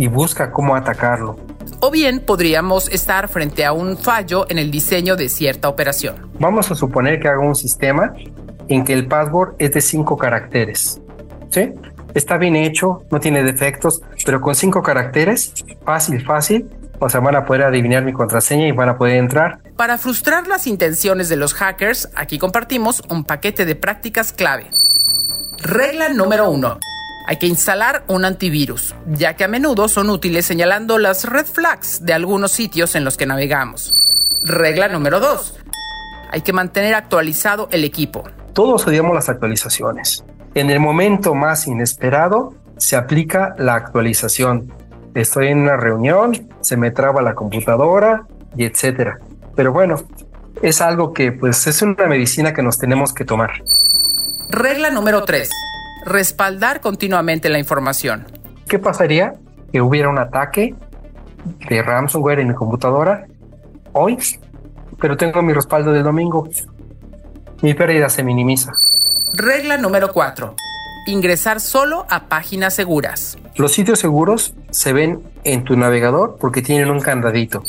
y 0.00 0.08
busca 0.08 0.50
cómo 0.50 0.74
atacarlo. 0.74 1.36
O 1.80 1.90
bien 1.90 2.20
podríamos 2.20 2.88
estar 2.88 3.28
frente 3.28 3.66
a 3.66 3.74
un 3.74 3.98
fallo 3.98 4.46
en 4.48 4.56
el 4.58 4.70
diseño 4.70 5.14
de 5.14 5.28
cierta 5.28 5.68
operación. 5.68 6.30
Vamos 6.38 6.70
a 6.70 6.74
suponer 6.74 7.20
que 7.20 7.28
haga 7.28 7.40
un 7.40 7.54
sistema 7.54 8.14
en 8.68 8.82
que 8.82 8.94
el 8.94 9.06
password 9.06 9.56
es 9.58 9.72
de 9.72 9.82
cinco 9.82 10.16
caracteres. 10.16 11.02
¿Sí? 11.50 11.74
Está 12.14 12.38
bien 12.38 12.56
hecho, 12.56 13.02
no 13.10 13.20
tiene 13.20 13.42
defectos, 13.42 14.00
pero 14.24 14.40
con 14.40 14.54
cinco 14.54 14.82
caracteres, 14.82 15.52
fácil, 15.84 16.24
fácil, 16.24 16.70
o 16.98 17.10
sea, 17.10 17.20
van 17.20 17.36
a 17.36 17.44
poder 17.44 17.64
adivinar 17.64 18.02
mi 18.02 18.14
contraseña 18.14 18.68
y 18.68 18.72
van 18.72 18.88
a 18.88 18.96
poder 18.96 19.16
entrar. 19.16 19.58
Para 19.76 19.98
frustrar 19.98 20.46
las 20.46 20.66
intenciones 20.66 21.28
de 21.28 21.36
los 21.36 21.52
hackers, 21.52 22.08
aquí 22.16 22.38
compartimos 22.38 23.02
un 23.10 23.24
paquete 23.24 23.66
de 23.66 23.74
prácticas 23.74 24.32
clave. 24.32 24.70
Regla 25.58 26.08
número 26.08 26.50
uno. 26.50 26.78
Hay 27.26 27.36
que 27.36 27.46
instalar 27.46 28.02
un 28.08 28.24
antivirus, 28.24 28.94
ya 29.06 29.34
que 29.34 29.44
a 29.44 29.48
menudo 29.48 29.88
son 29.88 30.10
útiles 30.10 30.46
señalando 30.46 30.98
las 30.98 31.24
red 31.24 31.46
flags 31.46 32.04
de 32.04 32.12
algunos 32.12 32.50
sitios 32.50 32.94
en 32.94 33.04
los 33.04 33.16
que 33.16 33.26
navegamos. 33.26 33.92
Regla 34.42 34.88
número 34.88 35.20
2. 35.20 35.58
Hay 36.32 36.40
que 36.40 36.52
mantener 36.52 36.94
actualizado 36.94 37.68
el 37.70 37.84
equipo. 37.84 38.24
Todos 38.52 38.86
odiamos 38.86 39.14
las 39.14 39.28
actualizaciones. 39.28 40.24
En 40.54 40.70
el 40.70 40.80
momento 40.80 41.34
más 41.34 41.66
inesperado 41.66 42.54
se 42.78 42.96
aplica 42.96 43.54
la 43.58 43.74
actualización. 43.74 44.72
Estoy 45.14 45.48
en 45.48 45.58
una 45.58 45.76
reunión, 45.76 46.48
se 46.60 46.76
me 46.76 46.90
traba 46.90 47.22
la 47.22 47.34
computadora 47.34 48.26
y 48.56 48.64
etcétera. 48.64 49.18
Pero 49.54 49.72
bueno, 49.72 50.02
es 50.62 50.80
algo 50.80 51.12
que 51.12 51.32
pues 51.32 51.66
es 51.66 51.82
una 51.82 52.06
medicina 52.06 52.52
que 52.54 52.62
nos 52.62 52.78
tenemos 52.78 53.12
que 53.12 53.24
tomar. 53.24 53.62
Regla 54.48 54.90
número 54.90 55.24
3 55.24 55.48
respaldar 56.04 56.80
continuamente 56.80 57.48
la 57.48 57.58
información. 57.58 58.26
¿Qué 58.68 58.78
pasaría 58.78 59.34
que 59.72 59.80
hubiera 59.80 60.08
un 60.08 60.18
ataque 60.18 60.74
de 61.68 61.82
ransomware 61.82 62.40
en 62.40 62.48
mi 62.48 62.54
computadora 62.54 63.26
hoy, 63.92 64.18
pero 65.00 65.16
tengo 65.16 65.42
mi 65.42 65.52
respaldo 65.52 65.92
del 65.92 66.02
domingo. 66.02 66.48
Mi 67.62 67.74
pérdida 67.74 68.08
se 68.08 68.22
minimiza. 68.22 68.72
Regla 69.34 69.76
número 69.76 70.12
4. 70.12 70.54
Ingresar 71.06 71.60
solo 71.60 72.06
a 72.08 72.26
páginas 72.28 72.74
seguras. 72.74 73.38
Los 73.56 73.72
sitios 73.72 73.98
seguros 73.98 74.54
se 74.70 74.92
ven 74.92 75.22
en 75.44 75.64
tu 75.64 75.76
navegador 75.76 76.36
porque 76.40 76.62
tienen 76.62 76.90
un 76.90 77.00
candadito. 77.00 77.62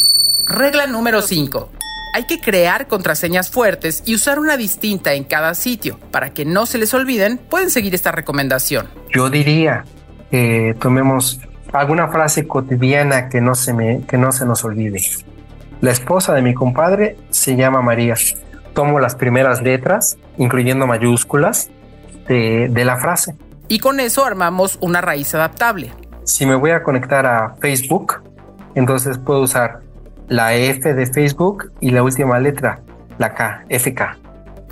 Regla 0.45 0.87
número 0.87 1.21
5. 1.21 1.69
Hay 2.13 2.25
que 2.25 2.41
crear 2.41 2.87
contraseñas 2.87 3.49
fuertes 3.49 4.03
y 4.05 4.15
usar 4.15 4.37
una 4.37 4.57
distinta 4.57 5.13
en 5.13 5.23
cada 5.23 5.53
sitio. 5.55 5.97
Para 6.11 6.33
que 6.33 6.43
no 6.43 6.65
se 6.65 6.77
les 6.77 6.93
olviden, 6.93 7.37
pueden 7.37 7.69
seguir 7.69 7.95
esta 7.95 8.11
recomendación. 8.11 8.87
Yo 9.13 9.29
diría 9.29 9.85
que 10.29 10.75
tomemos 10.79 11.39
alguna 11.71 12.09
frase 12.09 12.47
cotidiana 12.47 13.29
que 13.29 13.39
no 13.39 13.55
se, 13.55 13.73
me, 13.73 14.01
que 14.05 14.17
no 14.17 14.33
se 14.33 14.45
nos 14.45 14.65
olvide. 14.65 15.01
La 15.79 15.91
esposa 15.91 16.33
de 16.33 16.41
mi 16.41 16.53
compadre 16.53 17.17
se 17.29 17.55
llama 17.55 17.81
María. 17.81 18.15
Tomo 18.73 18.99
las 18.99 19.15
primeras 19.15 19.61
letras, 19.61 20.17
incluyendo 20.37 20.87
mayúsculas, 20.87 21.69
de, 22.27 22.67
de 22.69 22.85
la 22.85 22.97
frase. 22.97 23.35
Y 23.69 23.79
con 23.79 24.01
eso 24.01 24.25
armamos 24.25 24.77
una 24.81 24.99
raíz 24.99 25.33
adaptable. 25.33 25.93
Si 26.25 26.45
me 26.45 26.55
voy 26.55 26.71
a 26.71 26.83
conectar 26.83 27.25
a 27.25 27.55
Facebook, 27.61 28.21
entonces 28.75 29.17
puedo 29.17 29.41
usar 29.41 29.81
la 30.31 30.55
F 30.55 30.93
de 30.93 31.05
Facebook 31.07 31.73
y 31.81 31.91
la 31.91 32.03
última 32.03 32.39
letra, 32.39 32.79
la 33.17 33.33
K, 33.33 33.65
FK. 33.67 34.01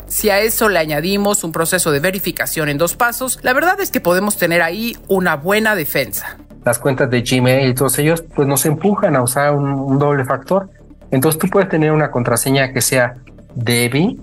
Si 0.07 0.29
a 0.29 0.39
eso 0.39 0.69
le 0.69 0.79
añadimos 0.79 1.43
un 1.43 1.51
proceso 1.51 1.91
de 1.91 1.99
verificación 1.99 2.69
en 2.69 2.77
dos 2.77 2.95
pasos, 2.95 3.39
la 3.43 3.51
verdad 3.51 3.79
es 3.81 3.91
que 3.91 3.99
podemos 3.99 4.37
tener 4.37 4.61
ahí 4.61 4.97
una 5.09 5.35
buena 5.35 5.75
defensa. 5.75 6.37
Las 6.63 6.79
cuentas 6.79 7.09
de 7.09 7.21
Gmail 7.21 7.69
y 7.69 7.73
todos 7.73 7.99
ellos 7.99 8.23
pues 8.33 8.47
nos 8.47 8.65
empujan 8.65 9.17
a 9.17 9.21
usar 9.21 9.53
un, 9.53 9.69
un 9.69 9.99
doble 9.99 10.23
factor. 10.23 10.69
Entonces 11.11 11.37
tú 11.37 11.49
puedes 11.49 11.67
tener 11.67 11.91
una 11.91 12.09
contraseña 12.09 12.71
que 12.71 12.79
sea 12.79 13.17
DEBI, 13.55 14.17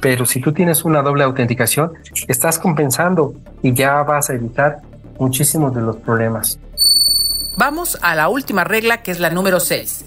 pero 0.00 0.26
si 0.26 0.40
tú 0.40 0.52
tienes 0.52 0.84
una 0.84 1.00
doble 1.00 1.22
autenticación, 1.22 1.92
estás 2.26 2.58
compensando 2.58 3.34
y 3.62 3.72
ya 3.72 4.02
vas 4.02 4.30
a 4.30 4.34
evitar 4.34 4.80
muchísimos 5.20 5.72
de 5.76 5.80
los 5.80 5.96
problemas. 5.98 6.58
Vamos 7.56 7.96
a 8.02 8.16
la 8.16 8.28
última 8.28 8.64
regla 8.64 9.02
que 9.02 9.12
es 9.12 9.20
la 9.20 9.30
número 9.30 9.60
6 9.60 10.06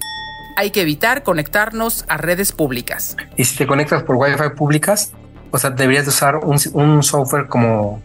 hay 0.55 0.71
que 0.71 0.81
evitar 0.81 1.23
conectarnos 1.23 2.05
a 2.07 2.17
redes 2.17 2.51
públicas. 2.51 3.15
Y 3.35 3.45
si 3.45 3.57
te 3.57 3.67
conectas 3.67 4.03
por 4.03 4.15
Wi-Fi 4.15 4.55
públicas, 4.55 5.11
o 5.51 5.57
sea, 5.57 5.69
deberías 5.69 6.07
usar 6.07 6.37
un, 6.37 6.57
un 6.73 7.03
software 7.03 7.47
como 7.47 8.01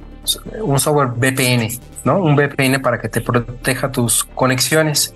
un 0.62 0.78
software 0.78 1.08
VPN, 1.08 1.68
¿no? 2.04 2.18
Un 2.18 2.36
VPN 2.36 2.80
para 2.82 3.00
que 3.00 3.08
te 3.08 3.20
proteja 3.20 3.90
tus 3.90 4.24
conexiones. 4.24 5.12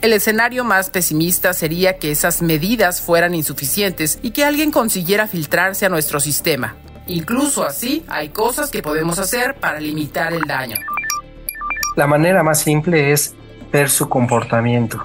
El 0.00 0.12
escenario 0.12 0.64
más 0.64 0.90
pesimista 0.90 1.52
sería 1.52 1.98
que 1.98 2.10
esas 2.10 2.42
medidas 2.42 3.00
fueran 3.00 3.34
insuficientes 3.34 4.18
y 4.22 4.30
que 4.30 4.44
alguien 4.44 4.70
consiguiera 4.70 5.26
filtrarse 5.26 5.86
a 5.86 5.88
nuestro 5.88 6.20
sistema. 6.20 6.76
Incluso 7.06 7.64
así, 7.64 8.04
hay 8.08 8.28
cosas 8.28 8.70
que 8.70 8.82
podemos 8.82 9.18
hacer 9.18 9.54
para 9.54 9.80
limitar 9.80 10.32
el 10.32 10.42
daño. 10.42 10.76
La 11.96 12.06
manera 12.06 12.42
más 12.42 12.60
simple 12.60 13.12
es 13.12 13.34
ver 13.72 13.90
su 13.90 14.08
comportamiento. 14.08 15.04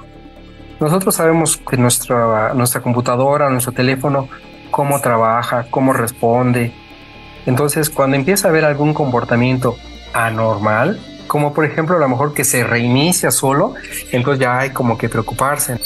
Nosotros 0.80 1.16
sabemos 1.16 1.58
que 1.58 1.78
nuestra, 1.78 2.54
nuestra 2.54 2.82
computadora, 2.82 3.50
nuestro 3.50 3.72
teléfono, 3.72 4.28
cómo 4.72 5.00
trabaja, 5.00 5.68
cómo 5.70 5.94
responde. 5.94 6.74
Entonces, 7.46 7.90
cuando 7.90 8.18
empieza 8.18 8.48
a 8.48 8.52
haber 8.52 8.66
algún 8.66 8.94
comportamiento 8.94 9.78
anormal, 10.14 11.00
como 11.28 11.54
por 11.54 11.66
ejemplo 11.66 11.96
a 11.96 12.00
lo 12.00 12.10
mejor 12.10 12.34
que 12.34 12.44
se 12.44 12.64
reinicia 12.64 13.32
solo, 13.32 13.76
entonces 14.12 14.40
ya 14.40 14.60
hay 14.60 14.70
como 14.72 14.98
que 14.98 15.10
preocuparse. 15.10 15.80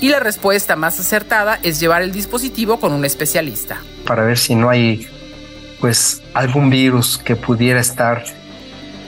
Y 0.00 0.08
la 0.08 0.20
respuesta 0.20 0.76
más 0.76 0.98
acertada 1.00 1.58
es 1.62 1.80
llevar 1.80 2.02
el 2.02 2.12
dispositivo 2.12 2.78
con 2.78 2.92
un 2.92 3.04
especialista. 3.04 3.78
Para 4.06 4.24
ver 4.24 4.38
si 4.38 4.54
no 4.54 4.68
hay 4.68 5.06
pues 5.80 6.22
algún 6.34 6.70
virus 6.70 7.18
que 7.18 7.36
pudiera 7.36 7.80
estar 7.80 8.24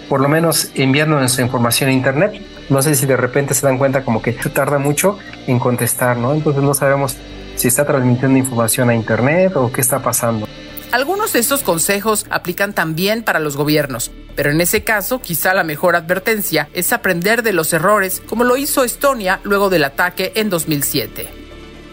por 0.09 0.21
lo 0.21 0.29
menos 0.29 0.71
enviando 0.75 1.19
nuestra 1.19 1.45
información 1.45 1.91
a 1.91 1.93
internet 1.93 2.41
no 2.69 2.83
sé 2.83 2.95
si 2.95 3.07
de 3.07 3.17
repente 3.17 3.55
se 3.55 3.67
dan 3.67 3.79
cuenta 3.79 4.05
como 4.05 4.23
que 4.23 4.33
tarda 4.33 4.79
mucho 4.79 5.19
en 5.47 5.59
contestar, 5.59 6.17
¿no? 6.17 6.35
Entonces 6.35 6.63
no 6.63 6.75
sabemos 6.75 7.17
si 7.57 7.69
está 7.69 7.87
transmitiendo 7.87 8.39
información 8.39 8.91
a 8.91 8.95
Internet 8.95 9.57
o 9.57 9.73
qué 9.73 9.81
está 9.81 10.01
pasando. 10.01 10.47
Algunos 10.93 11.33
de 11.33 11.41
estos 11.41 11.63
consejos 11.63 12.27
aplican 12.31 12.73
también 12.73 13.23
para 13.23 13.41
los 13.41 13.57
gobiernos, 13.57 14.13
pero 14.37 14.51
en 14.51 14.61
ese 14.61 14.85
caso 14.85 15.21
quizá 15.21 15.53
la 15.53 15.65
mejor 15.65 15.97
advertencia 15.97 16.69
es 16.75 16.93
aprender 16.93 17.43
de 17.43 17.53
los 17.53 17.73
errores 17.73 18.23
como 18.27 18.45
lo 18.45 18.57
hizo 18.57 18.85
Estonia 18.85 19.41
luego 19.43 19.69
del 19.69 19.85
ataque 19.85 20.33
en 20.37 20.49
2007. 20.49 21.29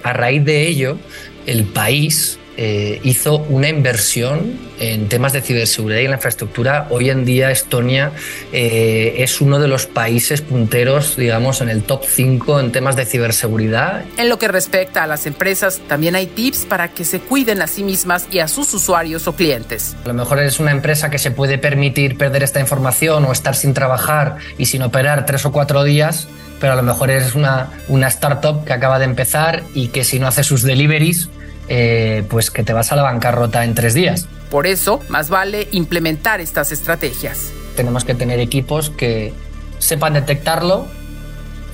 A 0.03 0.13
raíz 0.13 0.45
de 0.45 0.67
ello, 0.67 0.97
el 1.45 1.65
país 1.65 2.37
eh, 2.57 2.99
hizo 3.03 3.37
una 3.49 3.67
inversión 3.67 4.59
en 4.79 5.09
temas 5.09 5.33
de 5.33 5.41
ciberseguridad 5.41 6.01
y 6.01 6.05
en 6.05 6.11
la 6.11 6.17
infraestructura. 6.17 6.87
Hoy 6.89 7.09
en 7.09 7.25
día 7.25 7.51
Estonia 7.51 8.11
eh, 8.51 9.15
es 9.19 9.41
uno 9.41 9.59
de 9.59 9.67
los 9.67 9.85
países 9.85 10.41
punteros, 10.41 11.15
digamos, 11.15 11.61
en 11.61 11.69
el 11.69 11.83
top 11.83 12.03
5 12.05 12.59
en 12.59 12.71
temas 12.71 12.95
de 12.95 13.05
ciberseguridad. 13.05 14.03
En 14.17 14.29
lo 14.29 14.37
que 14.37 14.47
respecta 14.47 15.03
a 15.03 15.07
las 15.07 15.25
empresas, 15.25 15.81
también 15.87 16.15
hay 16.15 16.27
tips 16.27 16.65
para 16.65 16.89
que 16.89 17.05
se 17.05 17.19
cuiden 17.19 17.61
a 17.61 17.67
sí 17.67 17.83
mismas 17.83 18.27
y 18.29 18.39
a 18.39 18.47
sus 18.47 18.73
usuarios 18.73 19.27
o 19.27 19.35
clientes. 19.35 19.95
A 20.03 20.09
lo 20.09 20.13
mejor 20.13 20.39
es 20.39 20.59
una 20.59 20.71
empresa 20.71 21.09
que 21.09 21.17
se 21.17 21.31
puede 21.31 21.57
permitir 21.57 22.17
perder 22.17 22.43
esta 22.43 22.59
información 22.59 23.25
o 23.25 23.31
estar 23.31 23.55
sin 23.55 23.73
trabajar 23.73 24.37
y 24.57 24.67
sin 24.67 24.83
operar 24.83 25.25
tres 25.25 25.45
o 25.45 25.51
cuatro 25.51 25.83
días 25.83 26.27
pero 26.63 26.73
a 26.73 26.75
lo 26.77 26.83
mejor 26.83 27.11
es 27.11 27.35
una, 27.35 27.71
una 27.89 28.07
startup 28.07 28.63
que 28.63 28.71
acaba 28.71 28.97
de 28.97 29.03
empezar 29.03 29.63
y 29.73 29.89
que 29.89 30.05
si 30.05 30.17
no 30.17 30.27
hace 30.27 30.45
sus 30.45 30.61
deliveries, 30.61 31.27
eh, 31.67 32.23
pues 32.29 32.51
que 32.51 32.63
te 32.63 32.73
vas 32.73 32.91
a 32.91 32.95
la 32.95 33.03
bancarrota 33.03 33.63
en 33.63 33.75
tres 33.75 33.93
días. 33.93 34.27
Por 34.49 34.67
eso, 34.67 34.99
más 35.09 35.29
vale 35.29 35.67
implementar 35.71 36.41
estas 36.41 36.71
estrategias. 36.71 37.51
Tenemos 37.75 38.05
que 38.05 38.13
tener 38.13 38.39
equipos 38.39 38.89
que 38.89 39.33
sepan 39.79 40.13
detectarlo, 40.13 40.85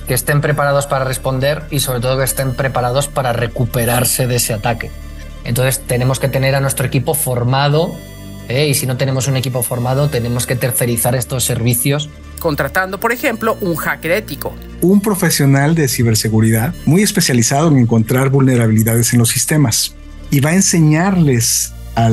que 0.06 0.14
estén 0.14 0.40
preparados 0.40 0.86
para 0.86 1.04
responder 1.04 1.64
y 1.70 1.80
sobre 1.80 2.00
todo 2.00 2.18
que 2.18 2.24
estén 2.24 2.54
preparados 2.54 3.08
para 3.08 3.32
recuperarse 3.32 4.26
de 4.26 4.36
ese 4.36 4.54
ataque. 4.54 4.90
Entonces 5.44 5.80
tenemos 5.86 6.18
que 6.18 6.28
tener 6.28 6.54
a 6.54 6.60
nuestro 6.60 6.86
equipo 6.86 7.14
formado 7.14 7.94
¿eh? 8.48 8.66
y 8.66 8.74
si 8.74 8.86
no 8.86 8.96
tenemos 8.96 9.28
un 9.28 9.36
equipo 9.36 9.62
formado 9.62 10.08
tenemos 10.08 10.46
que 10.46 10.56
tercerizar 10.56 11.14
estos 11.14 11.44
servicios 11.44 12.10
contratando, 12.40 12.98
por 12.98 13.12
ejemplo, 13.12 13.56
un 13.60 13.76
hacker 13.76 14.10
ético. 14.10 14.52
Un 14.80 15.00
profesional 15.00 15.76
de 15.76 15.86
ciberseguridad 15.86 16.74
muy 16.86 17.02
especializado 17.02 17.68
en 17.68 17.78
encontrar 17.78 18.30
vulnerabilidades 18.30 19.12
en 19.12 19.20
los 19.20 19.28
sistemas 19.28 19.94
y 20.32 20.40
va 20.40 20.50
a 20.50 20.54
enseñarles 20.54 21.72
a, 21.94 22.06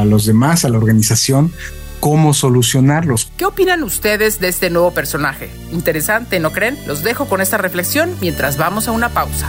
a 0.00 0.04
los 0.04 0.26
demás, 0.26 0.64
a 0.64 0.68
la 0.68 0.78
organización, 0.78 1.52
cómo 2.00 2.34
solucionarlos. 2.34 3.30
¿Qué 3.36 3.44
opinan 3.44 3.84
ustedes 3.84 4.40
de 4.40 4.48
este 4.48 4.70
nuevo 4.70 4.92
personaje? 4.92 5.50
Interesante, 5.70 6.40
¿no 6.40 6.50
creen? 6.50 6.76
Los 6.88 7.04
dejo 7.04 7.26
con 7.26 7.40
esta 7.40 7.58
reflexión 7.58 8.16
mientras 8.20 8.56
vamos 8.56 8.88
a 8.88 8.90
una 8.90 9.10
pausa. 9.10 9.48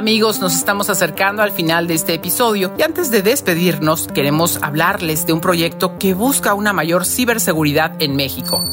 Amigos, 0.00 0.40
nos 0.40 0.56
estamos 0.56 0.88
acercando 0.88 1.42
al 1.42 1.50
final 1.50 1.86
de 1.86 1.92
este 1.92 2.14
episodio 2.14 2.72
y 2.78 2.80
antes 2.80 3.10
de 3.10 3.20
despedirnos 3.20 4.08
queremos 4.08 4.58
hablarles 4.62 5.26
de 5.26 5.34
un 5.34 5.42
proyecto 5.42 5.98
que 5.98 6.14
busca 6.14 6.54
una 6.54 6.72
mayor 6.72 7.04
ciberseguridad 7.04 8.00
en 8.00 8.16
México. 8.16 8.64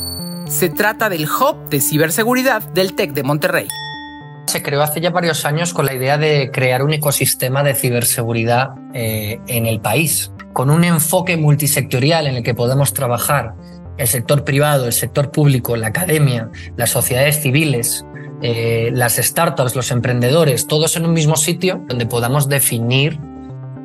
Se 0.47 0.69
trata 0.69 1.09
del 1.09 1.25
Hub 1.25 1.67
de 1.67 1.81
Ciberseguridad 1.81 2.63
del 2.69 2.95
TEC 2.95 3.11
de 3.11 3.23
Monterrey. 3.23 3.67
Se 4.45 4.63
creó 4.63 4.81
hace 4.81 5.01
ya 5.01 5.09
varios 5.09 5.43
años 5.43 5.73
con 5.73 5.85
la 5.85 5.93
idea 5.93 6.17
de 6.17 6.49
crear 6.49 6.81
un 6.81 6.93
ecosistema 6.93 7.61
de 7.61 7.75
ciberseguridad 7.75 8.69
eh, 8.93 9.41
en 9.47 9.65
el 9.65 9.81
país, 9.81 10.31
con 10.53 10.69
un 10.69 10.85
enfoque 10.85 11.35
multisectorial 11.35 12.27
en 12.27 12.37
el 12.37 12.43
que 12.43 12.53
podemos 12.53 12.93
trabajar 12.93 13.53
el 13.97 14.07
sector 14.07 14.43
privado, 14.43 14.85
el 14.85 14.93
sector 14.93 15.31
público, 15.31 15.75
la 15.75 15.87
academia, 15.87 16.49
las 16.75 16.91
sociedades 16.91 17.41
civiles, 17.41 18.05
eh, 18.41 18.91
las 18.93 19.15
startups, 19.15 19.75
los 19.75 19.91
emprendedores, 19.91 20.67
todos 20.67 20.95
en 20.95 21.05
un 21.05 21.13
mismo 21.13 21.35
sitio 21.35 21.83
donde 21.87 22.05
podamos 22.05 22.49
definir 22.49 23.19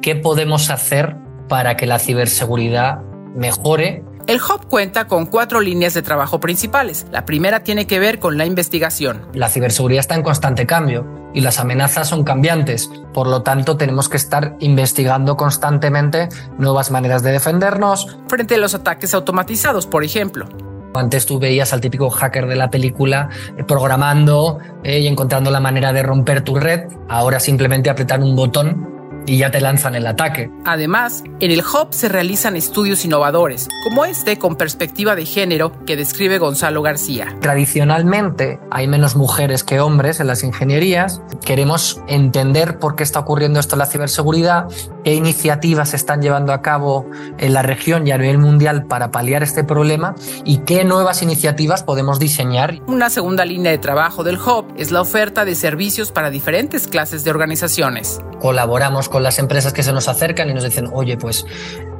qué 0.00 0.16
podemos 0.16 0.70
hacer 0.70 1.16
para 1.48 1.76
que 1.76 1.86
la 1.86 1.98
ciberseguridad 1.98 3.02
mejore 3.34 4.04
el 4.28 4.36
Hub 4.36 4.68
cuenta 4.68 5.08
con 5.08 5.26
cuatro 5.26 5.60
líneas 5.60 5.94
de 5.94 6.02
trabajo 6.02 6.38
principales. 6.38 7.06
La 7.10 7.24
primera 7.24 7.64
tiene 7.64 7.88
que 7.88 7.98
ver 7.98 8.20
con 8.20 8.38
la 8.38 8.46
investigación. 8.46 9.26
La 9.34 9.48
ciberseguridad 9.48 10.00
está 10.00 10.14
en 10.14 10.22
constante 10.22 10.64
cambio 10.64 11.06
y 11.34 11.40
las 11.40 11.58
amenazas 11.58 12.08
son 12.08 12.22
cambiantes. 12.22 12.88
Por 13.12 13.26
lo 13.26 13.42
tanto, 13.42 13.76
tenemos 13.76 14.08
que 14.08 14.16
estar 14.16 14.56
investigando 14.60 15.36
constantemente 15.36 16.28
nuevas 16.56 16.92
maneras 16.92 17.24
de 17.24 17.32
defendernos. 17.32 18.16
Frente 18.28 18.54
a 18.54 18.58
los 18.58 18.74
ataques 18.74 19.12
automatizados, 19.12 19.88
por 19.88 20.04
ejemplo. 20.04 20.46
Antes 20.94 21.26
tú 21.26 21.38
veías 21.38 21.72
al 21.72 21.80
típico 21.80 22.10
hacker 22.10 22.46
de 22.46 22.56
la 22.56 22.70
película 22.70 23.28
eh, 23.56 23.64
programando 23.64 24.58
eh, 24.84 25.00
y 25.00 25.06
encontrando 25.06 25.50
la 25.50 25.60
manera 25.60 25.92
de 25.92 26.02
romper 26.02 26.42
tu 26.42 26.56
red. 26.56 26.82
Ahora 27.08 27.40
simplemente 27.40 27.90
apretar 27.90 28.20
un 28.20 28.36
botón 28.36 28.91
y 29.26 29.38
ya 29.38 29.50
te 29.50 29.60
lanzan 29.60 29.94
el 29.94 30.06
ataque. 30.06 30.50
Además, 30.64 31.24
en 31.40 31.50
el 31.50 31.60
Hub 31.60 31.88
se 31.90 32.08
realizan 32.08 32.56
estudios 32.56 33.04
innovadores, 33.04 33.68
como 33.84 34.04
este 34.04 34.38
con 34.38 34.56
perspectiva 34.56 35.14
de 35.14 35.26
género 35.26 35.72
que 35.86 35.96
describe 35.96 36.38
Gonzalo 36.38 36.82
García. 36.82 37.36
Tradicionalmente 37.40 38.60
hay 38.70 38.88
menos 38.88 39.16
mujeres 39.16 39.64
que 39.64 39.80
hombres 39.80 40.20
en 40.20 40.26
las 40.26 40.42
ingenierías. 40.42 41.20
Queremos 41.44 42.00
entender 42.08 42.78
por 42.78 42.96
qué 42.96 43.02
está 43.02 43.20
ocurriendo 43.20 43.60
esto 43.60 43.74
en 43.74 43.80
la 43.80 43.86
ciberseguridad, 43.86 44.68
qué 45.04 45.14
iniciativas 45.14 45.90
se 45.90 45.96
están 45.96 46.22
llevando 46.22 46.52
a 46.52 46.62
cabo 46.62 47.06
en 47.38 47.52
la 47.52 47.62
región 47.62 48.06
y 48.06 48.12
a 48.12 48.18
nivel 48.18 48.38
mundial 48.38 48.86
para 48.86 49.10
paliar 49.10 49.42
este 49.42 49.64
problema 49.64 50.14
y 50.44 50.58
qué 50.58 50.84
nuevas 50.84 51.22
iniciativas 51.22 51.82
podemos 51.82 52.18
diseñar. 52.18 52.80
Una 52.86 53.10
segunda 53.10 53.44
línea 53.44 53.72
de 53.72 53.78
trabajo 53.78 54.24
del 54.24 54.38
Hub 54.38 54.66
es 54.76 54.90
la 54.90 55.00
oferta 55.00 55.44
de 55.44 55.54
servicios 55.54 56.12
para 56.12 56.30
diferentes 56.30 56.86
clases 56.86 57.24
de 57.24 57.30
organizaciones. 57.30 58.20
Colaboramos 58.40 59.08
con 59.12 59.22
las 59.22 59.38
empresas 59.38 59.74
que 59.74 59.82
se 59.82 59.92
nos 59.92 60.08
acercan 60.08 60.48
y 60.48 60.54
nos 60.54 60.64
dicen, 60.64 60.88
oye, 60.90 61.18
pues 61.18 61.44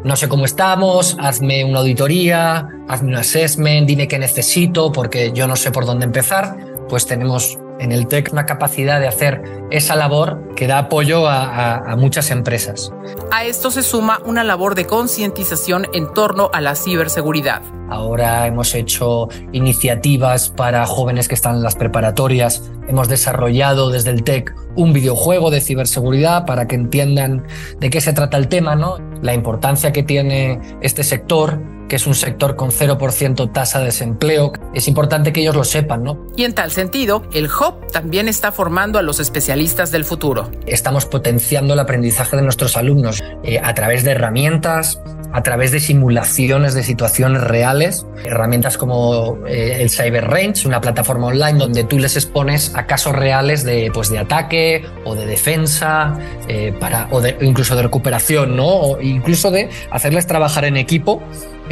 no 0.03 0.17
sé 0.17 0.29
cómo 0.29 0.47
estamos, 0.47 1.15
hazme 1.21 1.63
una 1.63 1.81
auditoría, 1.81 2.67
hazme 2.89 3.11
un 3.11 3.17
assessment, 3.17 3.87
dime 3.87 4.09
qué 4.09 4.19
necesito 4.19 4.91
porque 4.91 5.31
yo 5.33 5.47
no 5.47 5.55
sé 5.55 5.71
por 5.71 5.85
dónde 5.85 6.07
empezar. 6.07 6.57
Pues 6.89 7.07
tenemos 7.07 7.59
en 7.79 7.93
el 7.93 8.07
TEC 8.07 8.33
una 8.33 8.47
capacidad 8.47 9.01
de 9.01 9.09
hacer 9.09 9.43
esa 9.71 9.97
labor 9.97 10.55
que 10.55 10.67
da 10.67 10.79
apoyo 10.79 11.27
a, 11.27 11.77
a, 11.77 11.97
muchas 11.97 12.31
empresas. 12.31 12.93
A 13.31 13.45
esto 13.45 13.71
se 13.71 13.83
suma 13.83 14.21
una 14.25 14.45
labor 14.45 14.75
de 14.75 14.87
concientización 14.87 15.87
en 15.93 16.13
torno 16.13 16.51
a 16.53 16.61
la 16.61 16.75
ciberseguridad. 16.75 17.63
Ahora 17.89 18.47
hemos 18.47 18.75
hecho 18.75 19.29
iniciativas 19.53 20.51
para 20.51 20.87
jóvenes 20.87 21.29
que 21.29 21.35
están 21.35 21.57
en 21.57 21.63
las 21.63 21.77
preparatorias. 21.77 22.71
Hemos 22.89 23.09
desarrollado 23.09 23.91
desde 23.91 24.11
el 24.11 24.25
TEC 24.25 24.55
un 24.77 24.93
videojuego 24.93 25.51
de 25.51 25.61
ciberseguridad 25.61 26.47
para 26.47 26.67
que 26.67 26.75
entiendan 26.75 27.47
de 27.79 27.91
qué 27.91 28.01
se 28.01 28.13
trata 28.13 28.37
el 28.37 28.49
tema, 28.49 28.77
¿no? 28.77 28.99
La 29.21 29.35
importancia 29.35 29.93
que 29.93 30.03
tiene 30.03 30.61
este 30.81 31.03
sector 31.03 31.61
que 31.93 31.97
es 31.97 32.07
un 32.07 32.15
sector 32.15 32.57
con 32.57 32.71
0% 32.71 33.53
tasa 33.53 33.81
de 33.81 33.85
desempleo. 33.85 34.51
Es 34.73 34.89
importante 34.89 35.31
que 35.31 35.43
ellos 35.43 35.55
lo 35.55 35.63
sepan, 35.63 36.03
¿no? 36.03 36.27
Y 36.39 36.45
en 36.45 36.55
tal 36.55 36.71
sentido, 36.71 37.29
el 37.35 37.49
Hub 37.49 37.87
también 37.93 38.29
está 38.29 38.51
formando 38.51 38.99
a 38.99 39.03
los 39.03 39.21
especialistas 39.21 39.91
del 39.91 40.07
futuro. 40.07 40.51
Estamos 40.65 41.05
potenciando 41.05 41.75
el 41.75 41.81
aprendizaje 41.81 42.35
de 42.37 42.45
nuestros 42.45 42.79
alumnos 42.79 43.23
eh, 43.43 43.61
a 43.63 43.75
través 43.75 44.05
de 44.05 44.13
herramientas, 44.13 45.03
a 45.33 45.43
través 45.43 45.73
de 45.73 45.81
simulaciones 45.81 46.75
de 46.75 46.83
situaciones 46.83 47.43
reales, 47.43 48.07
herramientas 48.25 48.77
como 48.77 49.39
eh, 49.47 49.79
el 49.81 49.91
Cyber 49.91 50.29
Range, 50.29 50.67
una 50.67 50.81
plataforma 50.81 51.29
online 51.29 51.59
donde 51.59 51.85
tú 51.85 51.99
les 51.99 52.17
expones 52.17 52.73
a 52.75 52.87
casos 52.87 53.15
reales 53.15 53.65
de, 53.65 53.91
pues, 53.93 54.11
de 54.11 54.19
ataque 54.19 54.85
o 55.05 55.15
de 55.15 55.27
defensa, 55.27 56.19
eh, 56.49 56.75
para, 56.79 57.09
o, 57.11 57.21
de, 57.21 57.37
incluso 57.41 57.77
de 57.77 57.83
recuperación, 57.83 58.57
¿no? 58.57 58.67
O 58.67 59.01
incluso 59.01 59.51
de 59.51 59.71
hacerles 59.91 60.27
trabajar 60.27 60.65
en 60.65 60.77
equipo 60.77 61.23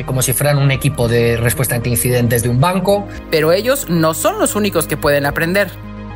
como 0.06 0.22
si 0.22 0.32
fueran 0.32 0.58
un 0.58 0.70
equipo 0.70 1.08
de 1.08 1.36
respuesta 1.36 1.74
ante 1.74 1.90
incidentes 1.90 2.42
de 2.42 2.48
un 2.48 2.60
banco. 2.60 3.06
Pero 3.30 3.52
ellos 3.52 3.88
no 3.90 4.14
son 4.14 4.38
los 4.38 4.54
únicos 4.54 4.86
que 4.86 4.96
pueden 4.96 5.26
aprender. 5.26 5.70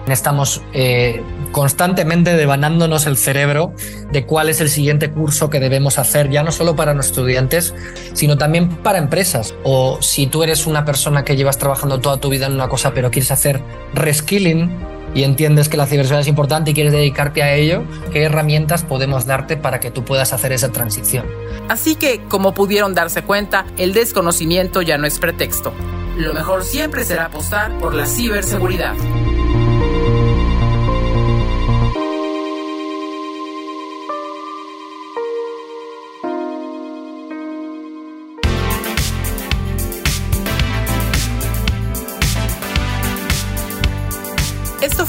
Estamos 0.06 0.62
eh, 0.72 1.22
constantemente 1.50 2.36
devanándonos 2.36 3.06
el 3.06 3.16
cerebro 3.16 3.72
de 4.12 4.26
cuál 4.26 4.48
es 4.50 4.60
el 4.60 4.68
siguiente 4.68 5.10
curso 5.10 5.48
que 5.48 5.60
debemos 5.60 5.98
hacer, 5.98 6.30
ya 6.30 6.42
no 6.42 6.52
solo 6.52 6.76
para 6.76 6.92
nuestros 6.92 7.18
estudiantes, 7.18 7.74
sino 8.12 8.36
también 8.36 8.68
para 8.68 8.98
empresas. 8.98 9.54
O 9.62 9.98
si 10.02 10.26
tú 10.26 10.42
eres 10.42 10.66
una 10.66 10.84
persona 10.84 11.24
que 11.24 11.36
llevas 11.36 11.58
trabajando 11.58 12.00
toda 12.00 12.18
tu 12.18 12.28
vida 12.28 12.46
en 12.46 12.52
una 12.52 12.68
cosa, 12.68 12.92
pero 12.92 13.10
quieres 13.10 13.30
hacer 13.30 13.62
reskilling, 13.94 14.70
y 15.14 15.22
entiendes 15.22 15.68
que 15.68 15.76
la 15.76 15.86
ciberseguridad 15.86 16.22
es 16.22 16.28
importante 16.28 16.72
y 16.72 16.74
quieres 16.74 16.92
dedicarte 16.92 17.42
a 17.42 17.54
ello, 17.54 17.84
¿qué 18.12 18.24
herramientas 18.24 18.82
podemos 18.82 19.26
darte 19.26 19.56
para 19.56 19.80
que 19.80 19.90
tú 19.90 20.04
puedas 20.04 20.32
hacer 20.32 20.52
esa 20.52 20.70
transición? 20.70 21.26
Así 21.68 21.94
que, 21.94 22.20
como 22.28 22.52
pudieron 22.52 22.94
darse 22.94 23.22
cuenta, 23.22 23.64
el 23.78 23.94
desconocimiento 23.94 24.82
ya 24.82 24.98
no 24.98 25.06
es 25.06 25.18
pretexto. 25.18 25.72
Lo 26.16 26.34
mejor 26.34 26.64
siempre 26.64 27.04
será 27.04 27.26
apostar 27.26 27.78
por 27.78 27.94
la 27.94 28.06
ciberseguridad. 28.06 28.94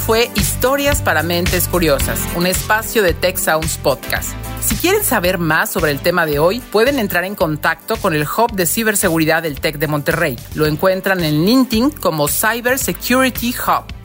Fue 0.06 0.30
Historias 0.36 1.02
para 1.02 1.24
Mentes 1.24 1.66
Curiosas, 1.66 2.20
un 2.36 2.46
espacio 2.46 3.02
de 3.02 3.12
Tech 3.12 3.36
Sounds 3.36 3.76
Podcast. 3.76 4.30
Si 4.60 4.76
quieren 4.76 5.02
saber 5.02 5.38
más 5.38 5.68
sobre 5.72 5.90
el 5.90 5.98
tema 5.98 6.26
de 6.26 6.38
hoy, 6.38 6.60
pueden 6.60 7.00
entrar 7.00 7.24
en 7.24 7.34
contacto 7.34 7.96
con 7.96 8.14
el 8.14 8.22
Hub 8.22 8.52
de 8.52 8.66
Ciberseguridad 8.66 9.42
del 9.42 9.60
TEC 9.60 9.78
de 9.78 9.88
Monterrey. 9.88 10.38
Lo 10.54 10.66
encuentran 10.66 11.24
en 11.24 11.44
LinkedIn 11.44 11.90
como 11.90 12.28
Cyber 12.28 12.78
Security 12.78 13.52
Hub. 13.66 13.95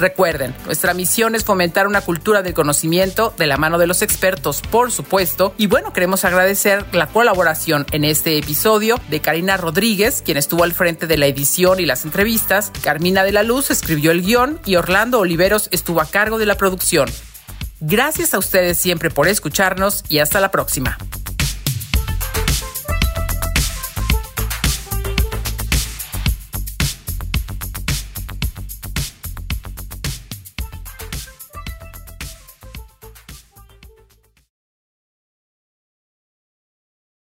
Recuerden, 0.00 0.54
nuestra 0.64 0.94
misión 0.94 1.34
es 1.34 1.44
fomentar 1.44 1.86
una 1.86 2.00
cultura 2.00 2.42
del 2.42 2.54
conocimiento 2.54 3.34
de 3.36 3.46
la 3.46 3.58
mano 3.58 3.76
de 3.76 3.86
los 3.86 4.00
expertos, 4.00 4.62
por 4.62 4.90
supuesto. 4.90 5.52
Y 5.58 5.66
bueno, 5.66 5.92
queremos 5.92 6.24
agradecer 6.24 6.86
la 6.92 7.06
colaboración 7.06 7.84
en 7.92 8.04
este 8.04 8.38
episodio 8.38 8.98
de 9.10 9.20
Karina 9.20 9.58
Rodríguez, 9.58 10.22
quien 10.24 10.38
estuvo 10.38 10.64
al 10.64 10.72
frente 10.72 11.06
de 11.06 11.18
la 11.18 11.26
edición 11.26 11.80
y 11.80 11.84
las 11.84 12.06
entrevistas. 12.06 12.72
Carmina 12.82 13.24
de 13.24 13.32
la 13.32 13.42
Luz 13.42 13.70
escribió 13.70 14.10
el 14.10 14.22
guion 14.22 14.58
y 14.64 14.76
Orlando 14.76 15.20
Oliveros 15.20 15.68
estuvo 15.70 16.00
a 16.00 16.06
cargo 16.06 16.38
de 16.38 16.46
la 16.46 16.54
producción. 16.54 17.10
Gracias 17.80 18.32
a 18.32 18.38
ustedes 18.38 18.78
siempre 18.78 19.10
por 19.10 19.28
escucharnos 19.28 20.02
y 20.08 20.20
hasta 20.20 20.40
la 20.40 20.50
próxima. 20.50 20.96